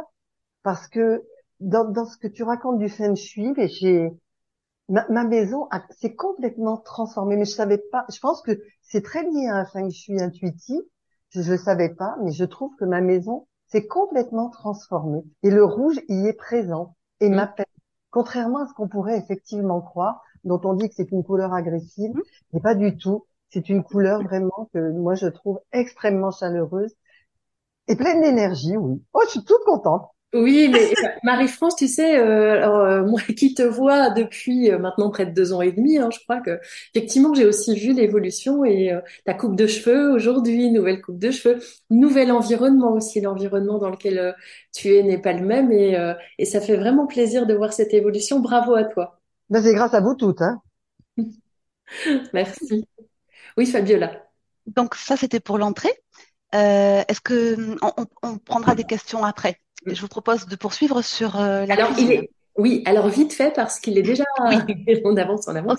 [0.63, 1.25] parce que
[1.61, 4.11] dans, dans ce que tu racontes du feng shui, j'ai
[4.89, 8.05] ma, ma maison s'est complètement transformée, mais je savais pas.
[8.13, 10.81] Je pense que c'est très lié à un feng shui intuitif.
[11.31, 15.65] Je ne savais pas, mais je trouve que ma maison s'est complètement transformée et le
[15.65, 17.35] rouge y est présent et mmh.
[17.35, 17.67] m'appelle.
[18.11, 22.11] Contrairement à ce qu'on pourrait effectivement croire, dont on dit que c'est une couleur agressive,
[22.14, 22.22] mmh.
[22.53, 23.26] mais pas du tout.
[23.51, 26.95] C'est une couleur vraiment que moi je trouve extrêmement chaleureuse
[27.88, 29.03] et pleine d'énergie, oui.
[29.12, 30.11] Oh, je suis toute contente.
[30.32, 30.93] Oui, mais
[31.24, 35.32] Marie-France, tu sais, euh, alors, euh, moi qui te vois depuis euh, maintenant près de
[35.32, 36.61] deux ans et demi, hein, je crois que
[36.95, 38.93] effectivement j'ai aussi vu l'évolution et
[39.24, 41.59] ta coupe de cheveux aujourd'hui, nouvelle coupe de cheveux,
[41.91, 44.36] nouvel environnement aussi, l'environnement dans lequel
[44.72, 45.97] tu es n'est pas le même et,
[46.38, 48.38] et ça fait vraiment plaisir de voir cette évolution.
[48.38, 49.20] Bravo à toi.
[49.51, 50.43] Ben, c'est grâce à vous toutes.
[50.43, 50.63] Hein.
[52.33, 52.87] Merci.
[53.57, 54.25] Oui, Fabiola.
[54.67, 55.93] Donc ça, c'était pour l'entrée.
[56.53, 59.61] Est-ce que on, on prendra des questions après?
[59.87, 62.07] Je vous propose de poursuivre sur euh, la alors, cuisine.
[62.07, 62.31] Il est...
[62.57, 64.57] Oui, alors vite fait parce qu'il est déjà oui.
[65.05, 65.79] on avance, on avance.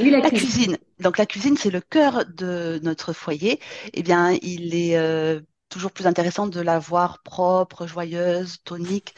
[0.00, 0.76] Oui, la, cuisine.
[0.98, 3.60] Donc la cuisine, c'est le cœur de notre foyer.
[3.92, 9.14] Eh bien, il est euh, toujours plus intéressant de la voir propre, joyeuse, tonique,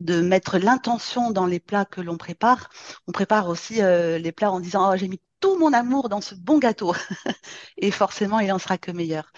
[0.00, 2.70] de mettre l'intention dans les plats que l'on prépare.
[3.06, 6.20] On prépare aussi euh, les plats en disant oh, j'ai mis tout mon amour dans
[6.20, 6.94] ce bon gâteau
[7.76, 9.32] et forcément il en sera que meilleur.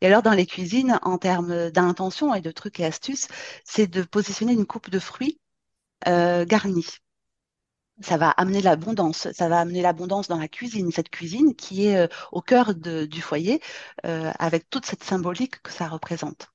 [0.00, 3.28] Et alors, dans les cuisines, en termes d'intention et de trucs et astuces,
[3.64, 5.40] c'est de positionner une coupe de fruits
[6.08, 6.86] euh, garnie.
[8.02, 11.96] Ça va amener l'abondance, ça va amener l'abondance dans la cuisine, cette cuisine qui est
[11.96, 13.60] euh, au cœur du foyer,
[14.04, 16.48] avec toute cette symbolique que ça représente.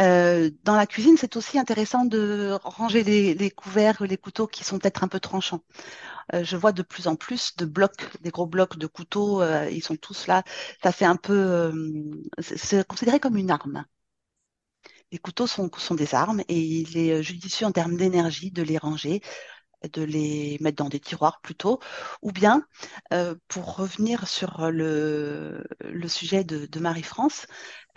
[0.00, 4.62] Euh, dans la cuisine, c'est aussi intéressant de ranger les, les couverts, les couteaux qui
[4.64, 5.62] sont peut-être un peu tranchants.
[6.34, 9.70] Euh, je vois de plus en plus de blocs, des gros blocs de couteaux, euh,
[9.70, 10.44] ils sont tous là.
[10.82, 11.72] Ça fait un peu, euh,
[12.40, 13.84] c'est considéré comme une arme.
[15.12, 18.78] Les couteaux sont, sont des armes et il est judicieux en termes d'énergie de les
[18.78, 19.20] ranger
[19.92, 21.80] de les mettre dans des tiroirs plutôt,
[22.22, 22.66] ou bien,
[23.12, 25.64] euh, pour revenir sur le,
[26.08, 27.46] sujet de, de Marie-France,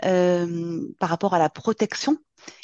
[0.05, 2.17] euh, par rapport à la protection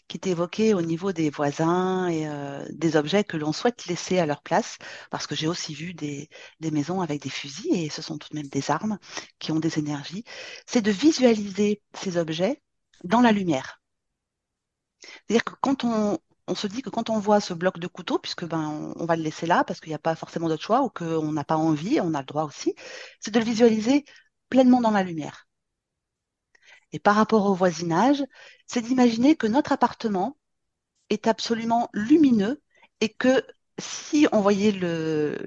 [0.07, 4.19] qui est évoquée au niveau des voisins et euh, des objets que l'on souhaite laisser
[4.19, 4.77] à leur place,
[5.09, 8.29] parce que j'ai aussi vu des, des maisons avec des fusils, et ce sont tout
[8.31, 8.99] de même des armes
[9.39, 10.23] qui ont des énergies,
[10.65, 12.61] c'est de visualiser ces objets
[13.03, 13.81] dans la lumière.
[15.01, 18.19] C'est-à-dire que quand on, on se dit que quand on voit ce bloc de couteau,
[18.19, 20.81] puisque ben on, va le laisser là parce qu'il n'y a pas forcément d'autre choix
[20.83, 22.75] ou qu'on n'a pas envie, on a le droit aussi,
[23.19, 24.05] c'est de le visualiser
[24.49, 25.47] pleinement dans la lumière.
[26.91, 28.23] Et par rapport au voisinage,
[28.67, 30.37] c'est d'imaginer que notre appartement
[31.09, 32.61] est absolument lumineux
[33.01, 33.43] et que
[33.77, 34.71] si on voyait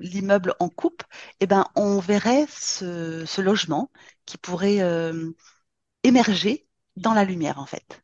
[0.01, 1.03] l'immeuble en coupe,
[1.41, 3.91] eh ben on verrait ce, logement
[4.27, 5.31] qui pourrait euh,
[6.05, 8.03] émerger dans la lumière en fait.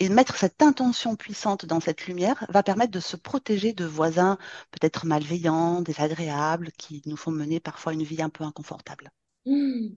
[0.00, 4.38] Et mettre cette intention puissante dans cette lumière va permettre de se protéger de voisins
[4.72, 9.10] peut-être malveillants, désagréables, qui nous font mener parfois une vie un peu inconfortable.
[9.46, 9.90] Mmh.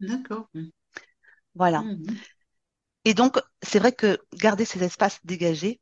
[0.00, 0.48] D'accord.
[1.54, 1.82] Voilà.
[1.82, 2.06] Mmh.
[3.04, 5.80] Et donc, c'est vrai que garder ces espaces dégagés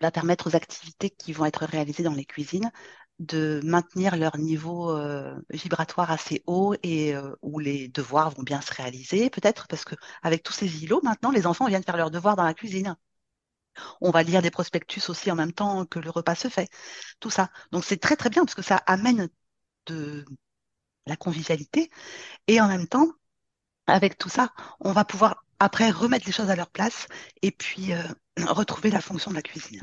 [0.00, 2.70] va permettre aux activités qui vont être réalisées dans les cuisines
[3.18, 8.60] de maintenir leur niveau euh, vibratoire assez haut et euh, où les devoirs vont bien
[8.60, 12.10] se réaliser, peut-être parce que avec tous ces îlots, maintenant, les enfants viennent faire leurs
[12.10, 12.96] devoirs dans la cuisine.
[14.00, 16.68] On va lire des prospectus aussi en même temps que le repas se fait.
[17.20, 17.50] Tout ça.
[17.70, 19.28] Donc c'est très très bien parce que ça amène
[19.86, 20.24] de
[21.06, 21.90] la convivialité
[22.46, 23.08] et en même temps,
[23.86, 27.06] avec tout ça, on va pouvoir après remettre les choses à leur place
[27.42, 28.02] et puis euh,
[28.48, 29.80] retrouver la fonction de la cuisine.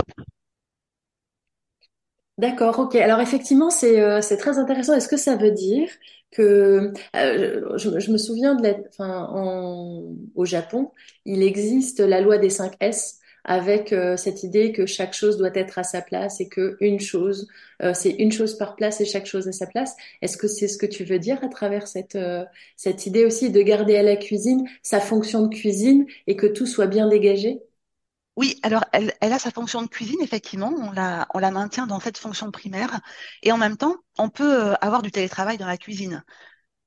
[2.39, 2.95] D'accord, ok.
[2.95, 4.93] Alors effectivement, c'est euh, très intéressant.
[4.93, 5.89] Est-ce que ça veut dire
[6.31, 8.75] que euh, je, me souviens de la,
[10.35, 10.91] au Japon,
[11.25, 15.51] il existe la loi des 5 S avec euh, cette idée que chaque chose doit
[15.53, 17.47] être à sa place et que une chose,
[17.83, 19.97] euh, c'est une chose par place et chaque chose à sa place.
[20.21, 22.17] Est-ce que c'est ce que tu veux dire à travers cette
[22.77, 26.67] cette idée aussi de garder à la cuisine sa fonction de cuisine et que tout
[26.67, 27.59] soit bien dégagé?
[28.39, 31.87] Oui, alors elle, elle, a sa fonction de cuisine, effectivement, on la, on la maintient
[31.87, 33.01] dans cette fonction primaire,
[33.43, 36.23] et en même temps, on peut euh, avoir du télétravail dans la cuisine.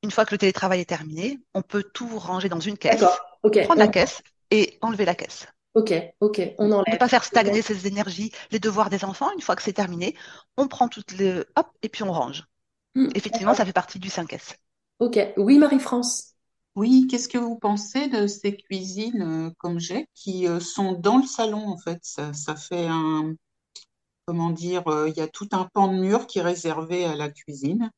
[0.02, 3.04] Une fois que le télétravail est terminé, on peut tout ranger dans une caisse,
[3.42, 3.64] okay.
[3.64, 5.46] prendre la caisse et enlever la caisse.
[5.74, 6.84] Ok, ok, on enlève.
[6.86, 9.30] On ne peut pas faire stagner ces énergies, les devoirs des enfants.
[9.34, 10.16] Une fois que c'est terminé,
[10.56, 12.46] on prend toutes les, hop, et puis on range.
[12.94, 14.54] Mmh, Effectivement, ça fait partie du 5S.
[15.00, 16.31] Ok, oui, Marie-France.
[16.74, 21.18] Oui, qu'est-ce que vous pensez de ces cuisines euh, comme j'ai qui euh, sont dans
[21.18, 21.98] le salon en fait?
[22.02, 23.34] Ça, fait un
[24.26, 27.16] comment dire euh, il y a tout un pan de mur qui est réservé à
[27.16, 27.90] la cuisine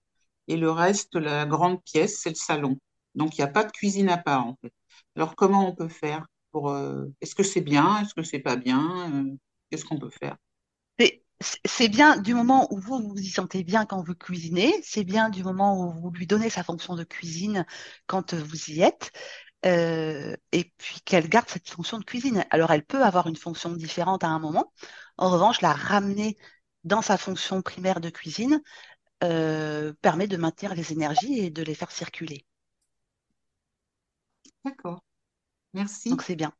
[0.48, 2.78] et le reste la grande pièce c'est le salon.
[3.16, 4.72] Donc il n'y a pas de cuisine à part en fait.
[5.16, 6.76] Alors comment on peut faire pour
[7.20, 9.26] est-ce que c'est bien est-ce que c'est pas bien
[9.70, 10.36] Qu'est-ce qu'on peut faire?
[11.88, 15.42] Bien du moment où vous vous y sentez bien quand vous cuisinez, c'est bien du
[15.44, 17.66] moment où vous lui donnez sa fonction de cuisine
[18.06, 19.12] quand vous y êtes,
[19.66, 22.44] euh, et puis qu'elle garde cette fonction de cuisine.
[22.50, 24.72] Alors elle peut avoir une fonction différente à un moment.
[25.18, 26.36] En revanche, la ramener
[26.84, 28.62] dans sa fonction primaire de cuisine
[29.24, 32.46] euh, permet de maintenir les énergies et de les faire circuler.
[34.64, 35.02] D'accord.
[35.74, 36.10] Merci.
[36.10, 36.52] Donc c'est bien.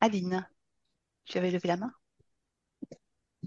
[0.00, 0.46] Aline,
[1.26, 1.92] tu avais levé la main?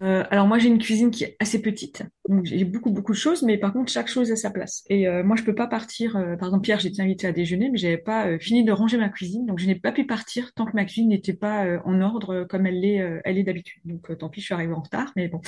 [0.04, 3.18] Euh, alors moi j'ai une cuisine qui est assez petite, donc j'ai beaucoup beaucoup de
[3.18, 4.84] choses, mais par contre chaque chose a sa place.
[4.90, 6.18] Et euh, moi je peux pas partir.
[6.18, 9.10] euh, par exemple Pierre, j'étais invitée à déjeuner, mais j'avais pas fini de ranger ma
[9.10, 12.02] cuisine, donc je n'ai pas pu partir tant que ma cuisine n'était pas euh, en
[12.02, 13.82] ordre comme elle l'est elle est d'habitude.
[13.86, 15.42] Donc tant pis, je suis arrivée en retard, mais bon.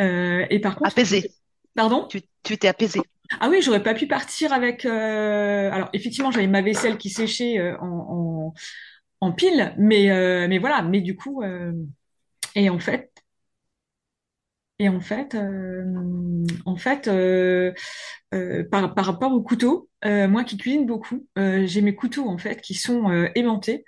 [0.00, 1.30] Euh, et par contre, Apaisé.
[1.74, 2.06] pardon?
[2.08, 3.00] Tu, tu étais apaisé.
[3.40, 4.84] Ah oui, j'aurais pas pu partir avec.
[4.84, 8.54] euh, Alors effectivement, j'avais ma vaisselle qui séchait euh, en, en
[9.20, 10.82] en pile, mais euh, mais voilà.
[10.82, 11.72] Mais du coup, euh,
[12.56, 13.11] et en fait.
[14.82, 15.84] Et en fait, euh,
[16.66, 17.72] en fait, euh,
[18.34, 22.36] euh, par, par rapport au couteau, euh, moi qui cuisine beaucoup, j'ai mes couteaux en
[22.36, 23.84] fait qui sont aimantés,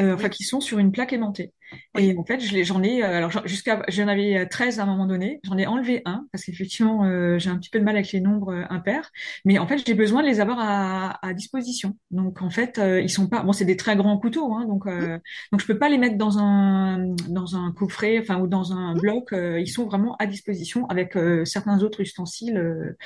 [0.00, 1.52] enfin qui sont sur une plaque aimantée.
[1.98, 5.40] Et en fait, j'en ai, euh, alors jusqu'à, j'en avais 13 à un moment donné,
[5.44, 8.20] j'en ai enlevé un parce qu'effectivement euh, j'ai un petit peu de mal avec les
[8.20, 9.10] nombres euh, impairs,
[9.44, 11.96] mais en fait j'ai besoin de les avoir à, à disposition.
[12.10, 14.86] Donc en fait euh, ils sont pas, bon c'est des très grands couteaux, hein, donc
[14.86, 15.18] euh,
[15.52, 16.98] donc je peux pas les mettre dans un
[17.28, 19.32] dans un coffret, enfin ou dans un bloc.
[19.32, 22.96] euh, ils sont vraiment à disposition avec euh, certains autres ustensiles euh,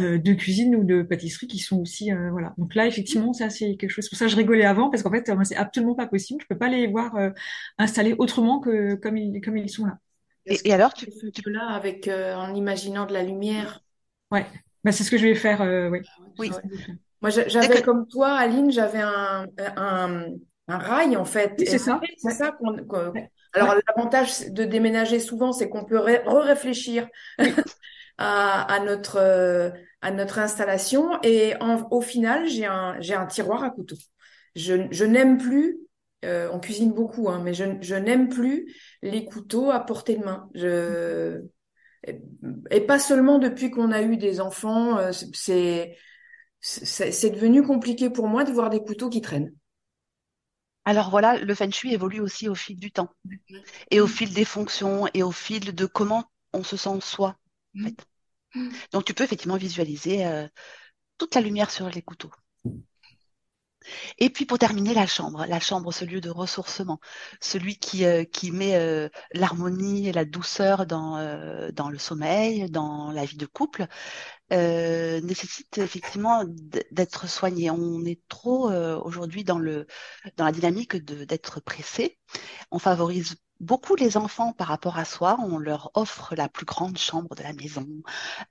[0.00, 2.54] euh, de cuisine ou de pâtisserie qui sont aussi euh, voilà.
[2.58, 4.08] Donc là effectivement ça c'est quelque chose.
[4.08, 6.40] Pour ça je rigolais avant parce qu'en fait euh, moi c'est absolument pas possible.
[6.42, 7.30] Je peux pas les voir euh,
[8.18, 9.98] autrement que comme ils comme ils sont là.
[10.46, 11.50] Et, alors, tu, tu fais tu...
[11.50, 13.80] là avec euh, en imaginant de la lumière?
[14.30, 14.46] Ouais.
[14.84, 15.60] Bah c'est ce que je vais faire.
[15.62, 16.00] Euh, oui.
[16.38, 16.50] Oui.
[16.52, 16.62] Ah ouais.
[16.62, 16.94] C'est ce que je vais faire.
[17.22, 17.84] Moi, j'avais que...
[17.84, 19.46] comme toi, Aline, j'avais un,
[19.76, 20.24] un,
[20.68, 21.54] un rail en fait.
[21.58, 22.00] Oui c'est ça.
[22.16, 22.34] c'est Ouais.
[22.34, 22.76] ça qu'on.
[23.52, 23.80] Alors, Ouais.
[23.88, 27.08] l'avantage de déménager souvent, c'est qu'on peut ré- re-réfléchir
[27.38, 27.54] Oui.
[28.18, 31.20] à, à notre, euh, à notre installation.
[31.22, 33.96] Et en- au final, j'ai un, j'ai un tiroir à couteau.
[34.54, 35.78] Je, je n'aime plus,
[36.24, 40.48] euh, on cuisine beaucoup, hein, mais je, n'aime plus les couteaux à portée de main.
[42.70, 45.96] Et, pas seulement depuis qu'on a eu des enfants, euh, c'est
[47.30, 49.54] devenu compliqué pour moi de voir des couteaux qui traînent.
[50.84, 53.10] Alors voilà, le feng shui évolue aussi au fil du temps
[53.90, 57.36] et au fil des fonctions et au fil de comment on se sent soi,
[57.78, 58.06] en fait.
[58.92, 60.48] Donc tu peux effectivement visualiser euh,
[61.18, 62.32] toute la lumière sur les couteaux.
[64.18, 67.00] Et puis pour terminer, la chambre, la chambre, ce lieu de ressourcement,
[67.40, 72.70] celui qui, euh, qui met euh, l'harmonie et la douceur dans, euh, dans le sommeil,
[72.70, 73.86] dans la vie de couple,
[74.50, 76.44] nécessite effectivement
[76.90, 77.70] d'être soigné.
[77.70, 82.18] On est trop aujourd'hui dans dans la dynamique d'être pressé.
[82.72, 85.36] On favorise beaucoup les enfants par rapport à soi.
[85.40, 87.86] On leur offre la plus grande chambre de la maison.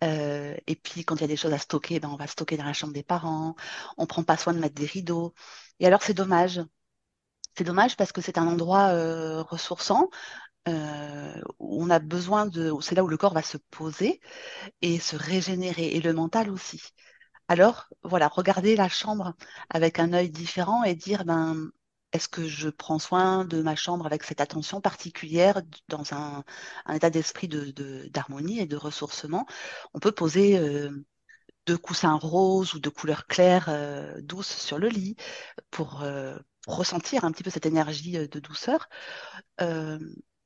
[0.03, 2.57] Euh, et puis quand il y a des choses à stocker, ben on va stocker
[2.57, 3.55] dans la chambre des parents.
[3.97, 5.33] On prend pas soin de mettre des rideaux.
[5.79, 6.61] Et alors c'est dommage.
[7.57, 10.09] C'est dommage parce que c'est un endroit euh, ressourçant
[10.67, 12.73] euh, où on a besoin de.
[12.81, 14.21] C'est là où le corps va se poser
[14.81, 16.81] et se régénérer et le mental aussi.
[17.47, 19.33] Alors, voilà, regarder la chambre
[19.69, 21.71] avec un œil différent et dire, ben,
[22.11, 26.43] est-ce que je prends soin de ma chambre avec cette attention particulière dans un,
[26.93, 29.45] état d'esprit de, de- d'harmonie et de ressourcement?
[29.93, 30.89] On peut poser euh,
[31.65, 35.15] deux coussins roses ou de couleur claire euh, douce sur le lit
[35.71, 36.37] pour, euh,
[36.67, 38.89] ressentir un petit peu cette énergie de douceur.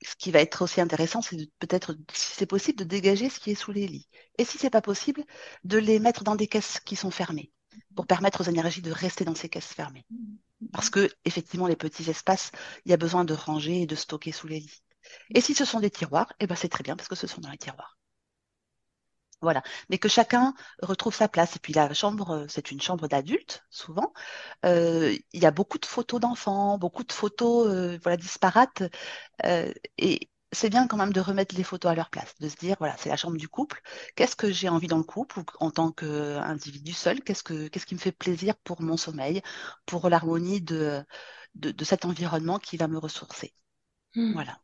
[0.05, 3.51] Ce qui va être aussi intéressant, c'est peut-être, si c'est possible, de dégager ce qui
[3.51, 4.07] est sous les lits.
[4.37, 5.23] Et si c'est pas possible,
[5.63, 7.51] de les mettre dans des caisses qui sont fermées,
[7.95, 10.05] pour permettre aux énergies de rester dans ces caisses fermées.
[10.71, 12.51] Parce que, effectivement, les petits espaces,
[12.85, 14.83] il y a besoin de ranger et de stocker sous les lits.
[15.35, 17.41] Et si ce sont des tiroirs, eh ben c'est très bien parce que ce sont
[17.41, 17.97] dans les tiroirs.
[19.41, 19.61] Voilà.
[19.89, 21.57] Mais que chacun retrouve sa place.
[21.57, 24.13] Et puis la chambre, euh, c'est une chambre d'adulte, souvent.
[24.65, 28.83] Euh, il y a beaucoup de photos d'enfants, beaucoup de photos euh, voilà, disparates.
[29.97, 32.75] Et c'est bien quand même de remettre les photos à leur place, de se dire,
[32.79, 33.81] voilà, c'est la chambre du couple.
[34.15, 37.21] Qu'est-ce que j'ai envie dans le couple ou en tant qu'individu seul?
[37.23, 39.41] Qu'est-ce que, qu'est-ce qui me fait plaisir pour mon sommeil,
[39.85, 41.03] pour l'harmonie de,
[41.55, 43.53] de, de cet environnement qui va me ressourcer?
[44.31, 44.61] Voilà.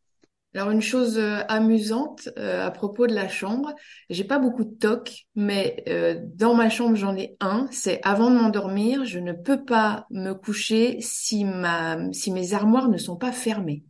[0.56, 3.74] Alors une chose euh, amusante euh, à propos de la chambre,
[4.10, 7.68] j'ai pas beaucoup de tocs, mais euh, dans ma chambre j'en ai un.
[7.72, 12.90] C'est avant de m'endormir, je ne peux pas me coucher si ma si mes armoires
[12.90, 13.84] ne sont pas fermées.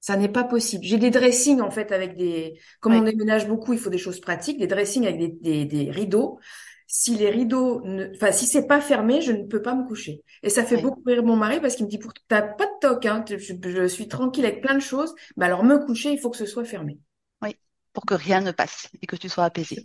[0.00, 0.84] Ça n'est pas possible.
[0.84, 2.58] J'ai des dressings en fait avec des.
[2.80, 5.90] Comme on déménage beaucoup, il faut des choses pratiques, des dressings avec des, des, des
[5.90, 6.38] rideaux.
[6.86, 8.10] si les rideaux, ne...
[8.14, 10.22] enfin si c'est pas fermé, je ne peux pas me coucher.
[10.42, 12.78] Et ça fait beaucoup rire mon mari parce qu'il me dit pour t'as pas de
[12.80, 15.14] toc, hein, je, je, suis tranquille avec plein de choses.
[15.36, 16.98] Mais alors me coucher, il faut que ce soit fermé.
[17.42, 17.54] Oui,
[17.92, 19.84] pour que rien ne passe et que tu sois apaisé.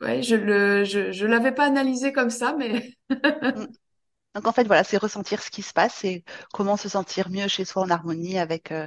[0.00, 2.96] Oui, je le, je, je l'avais pas analysé comme ça, mais.
[4.36, 6.22] Donc en fait, voilà, c'est ressentir ce qui se passe et
[6.52, 8.86] comment se sentir mieux chez soi en harmonie avec euh,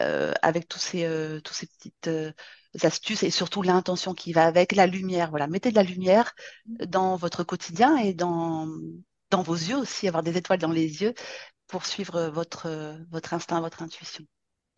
[0.00, 2.08] euh, avec tous ces euh, ces petites
[2.80, 5.30] astuces et surtout l'intention qui va avec la lumière.
[5.30, 6.32] Voilà, mettez de la lumière
[6.66, 8.68] dans votre quotidien et dans
[9.32, 11.14] dans vos yeux aussi, avoir des étoiles dans les yeux
[11.66, 14.24] pour suivre votre votre instinct, votre intuition.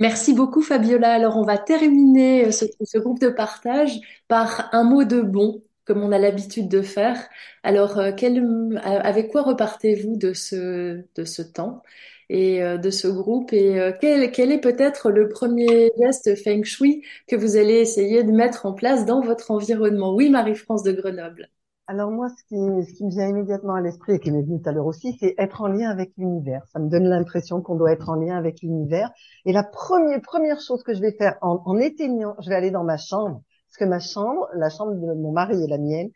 [0.01, 1.13] Merci beaucoup Fabiola.
[1.13, 6.03] Alors on va terminer ce, ce groupe de partage par un mot de bon comme
[6.03, 7.29] on a l'habitude de faire.
[7.63, 11.83] Alors, euh, quel, euh, avec quoi repartez-vous de ce, de ce temps
[12.29, 17.03] et euh, de ce groupe Et quel, quel est peut-être le premier geste Feng Shui
[17.29, 20.15] que vous allez essayer de mettre en place dans votre environnement?
[20.15, 21.49] Oui, Marie-France de Grenoble.
[21.89, 24.61] Alors moi, ce qui, ce qui me vient immédiatement à l'esprit et qui m'est venu
[24.61, 26.67] tout à l'heure aussi, c'est être en lien avec l'univers.
[26.73, 29.13] Ça me donne l'impression qu'on doit être en lien avec l'univers.
[29.45, 32.73] Et la première, première chose que je vais faire en, en éteignant, je vais aller
[32.73, 33.43] dans ma chambre
[33.77, 36.09] parce que ma chambre, la chambre de mon mari et la mienne,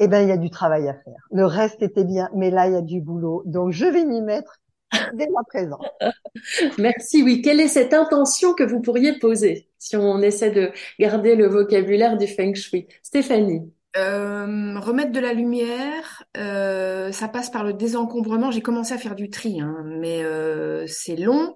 [0.00, 1.20] eh ben, il y a du travail à faire.
[1.30, 3.42] Le reste était bien, mais là, il y a du boulot.
[3.46, 4.60] Donc, je vais m'y mettre
[5.14, 5.78] dès à présent.
[6.78, 7.22] Merci.
[7.22, 7.42] Oui.
[7.42, 12.16] Quelle est cette intention que vous pourriez poser si on essaie de garder le vocabulaire
[12.16, 12.88] du feng shui?
[13.02, 13.72] Stéphanie.
[13.96, 18.50] Euh, remettre de la lumière, euh, ça passe par le désencombrement.
[18.50, 21.54] J'ai commencé à faire du tri, hein, mais euh, c'est long.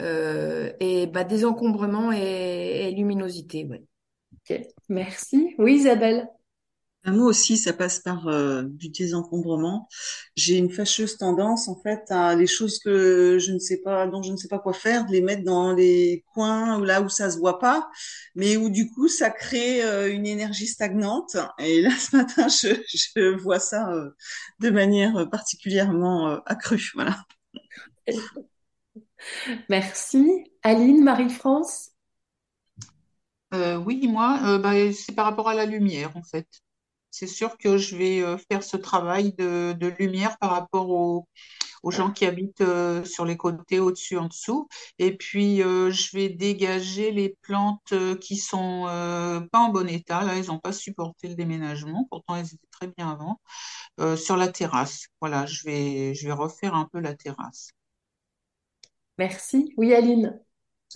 [0.00, 3.64] et bah, désencombrement et, et luminosité.
[3.64, 3.82] Ouais.
[4.48, 5.54] Ok, merci.
[5.58, 6.28] Oui, Isabelle.
[7.04, 9.88] Moi aussi, ça passe par euh, du désencombrement.
[10.36, 14.22] J'ai une fâcheuse tendance, en fait, à les choses que je ne sais pas, dont
[14.22, 17.08] je ne sais pas quoi faire, de les mettre dans les coins ou là où
[17.08, 17.90] ça se voit pas,
[18.36, 21.36] mais où du coup ça crée euh, une énergie stagnante.
[21.58, 24.10] Et là, ce matin, je, je vois ça euh,
[24.60, 26.92] de manière particulièrement accrue.
[26.94, 27.16] Voilà.
[29.68, 30.44] Merci.
[30.62, 31.91] Aline, Marie-France?
[33.54, 36.46] Euh, oui, moi, euh, bah, c'est par rapport à la lumière, en fait.
[37.10, 41.26] C'est sûr que je vais euh, faire ce travail de, lumière par rapport aux,
[41.90, 42.64] gens qui habitent
[43.04, 44.68] sur les côtés, au-dessus, en dessous.
[44.98, 48.84] Et puis, je vais dégager les plantes qui sont
[49.50, 50.22] pas en bon état.
[50.24, 52.06] Là, elles n'ont pas supporté le déménagement.
[52.10, 53.40] Pourtant, elles étaient très bien avant.
[54.16, 55.08] sur la terrasse.
[55.20, 57.72] Voilà, je vais, je vais refaire un peu la terrasse.
[59.18, 59.72] Merci.
[59.76, 60.40] Oui, Aline.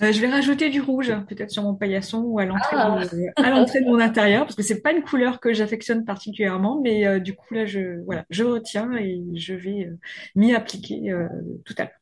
[0.03, 3.01] Euh, je vais rajouter du rouge, peut-être sur mon paillasson ou à l'entrée ah.
[3.11, 6.81] de, à l'entrée de mon intérieur, parce que c'est pas une couleur que j'affectionne particulièrement,
[6.83, 9.99] mais euh, du coup là, je voilà, je retiens et je vais euh,
[10.35, 11.15] m'y appliquer
[11.65, 11.93] tout à l'heure.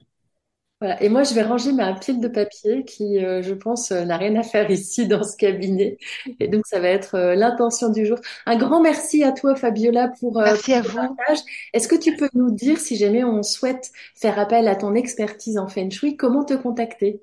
[0.80, 1.02] Voilà.
[1.02, 4.42] Et moi, je vais ranger ma pile de papier qui, je pense, n'a rien à
[4.42, 5.96] faire ici dans ce cabinet.
[6.40, 8.18] Et donc, ça va être l'intention du jour.
[8.44, 10.96] Un grand merci à toi, Fabiola, pour, merci à vous.
[10.96, 11.38] partage.
[11.72, 15.58] Est-ce que tu peux nous dire, si jamais on souhaite faire appel à ton expertise
[15.58, 17.22] en Feng Shui, comment te contacter?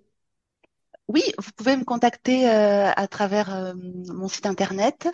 [1.14, 5.10] Oui, vous pouvez me contacter euh, à travers euh, mon site internet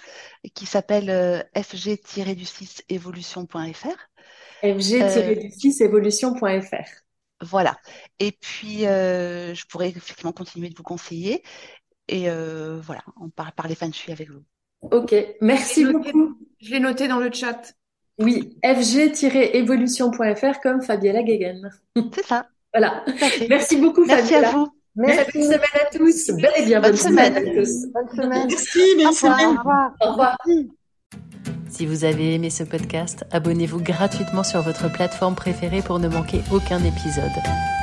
[0.54, 3.98] qui s'appelle euh, fg-du6evolution.fr.
[4.62, 6.88] fg-du6evolution.fr.
[7.42, 7.76] Voilà.
[8.20, 11.42] Et puis, je pourrais effectivement continuer de vous conseiller.
[12.08, 14.42] Et voilà, on parle par les fans avec vous.
[14.82, 16.40] Ok, merci beaucoup.
[16.60, 17.76] Je l'ai noté dans le chat.
[18.18, 21.70] Oui, fg-evolution.fr comme Fabiola Gegen.
[22.16, 22.48] C'est ça.
[22.74, 23.06] Voilà.
[23.50, 24.77] Merci beaucoup, Merci à vous.
[24.98, 25.32] Merci.
[25.34, 26.32] Bonne semaine à tous.
[26.32, 27.38] Belle et bien bonne, semaine.
[27.38, 27.86] à tous.
[27.94, 28.48] Bonne semaine.
[28.50, 29.26] Merci, merci.
[29.26, 29.92] Au revoir.
[30.02, 30.38] Au revoir.
[31.70, 36.42] Si vous avez aimé ce podcast, abonnez-vous gratuitement sur votre plateforme préférée pour ne manquer
[36.52, 37.32] aucun épisode.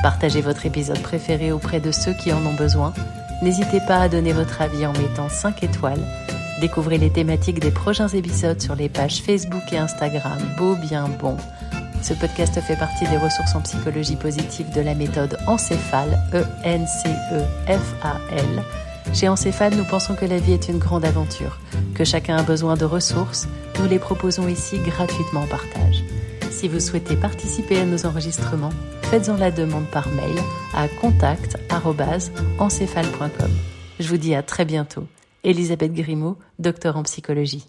[0.03, 2.93] Partagez votre épisode préféré auprès de ceux qui en ont besoin.
[3.43, 6.03] N'hésitez pas à donner votre avis en mettant 5 étoiles.
[6.61, 11.37] Découvrez les thématiques des prochains épisodes sur les pages Facebook et Instagram Beau Bien Bon.
[12.05, 16.83] Ce podcast fait partie des ressources en psychologie positive de la méthode Encéphale, E-N-C-E-F-A-L.
[19.15, 21.59] Chez Encéphale, nous pensons que la vie est une grande aventure,
[21.95, 23.49] que chacun a besoin de ressources.
[23.79, 26.05] Nous les proposons ici gratuitement en partage.
[26.51, 28.75] Si vous souhaitez participer à nos enregistrements,
[29.05, 30.37] faites-en la demande par mail
[30.75, 33.51] à contact.encéphale.com.
[33.99, 35.07] Je vous dis à très bientôt.
[35.43, 37.65] Elisabeth Grimaud, docteur en psychologie.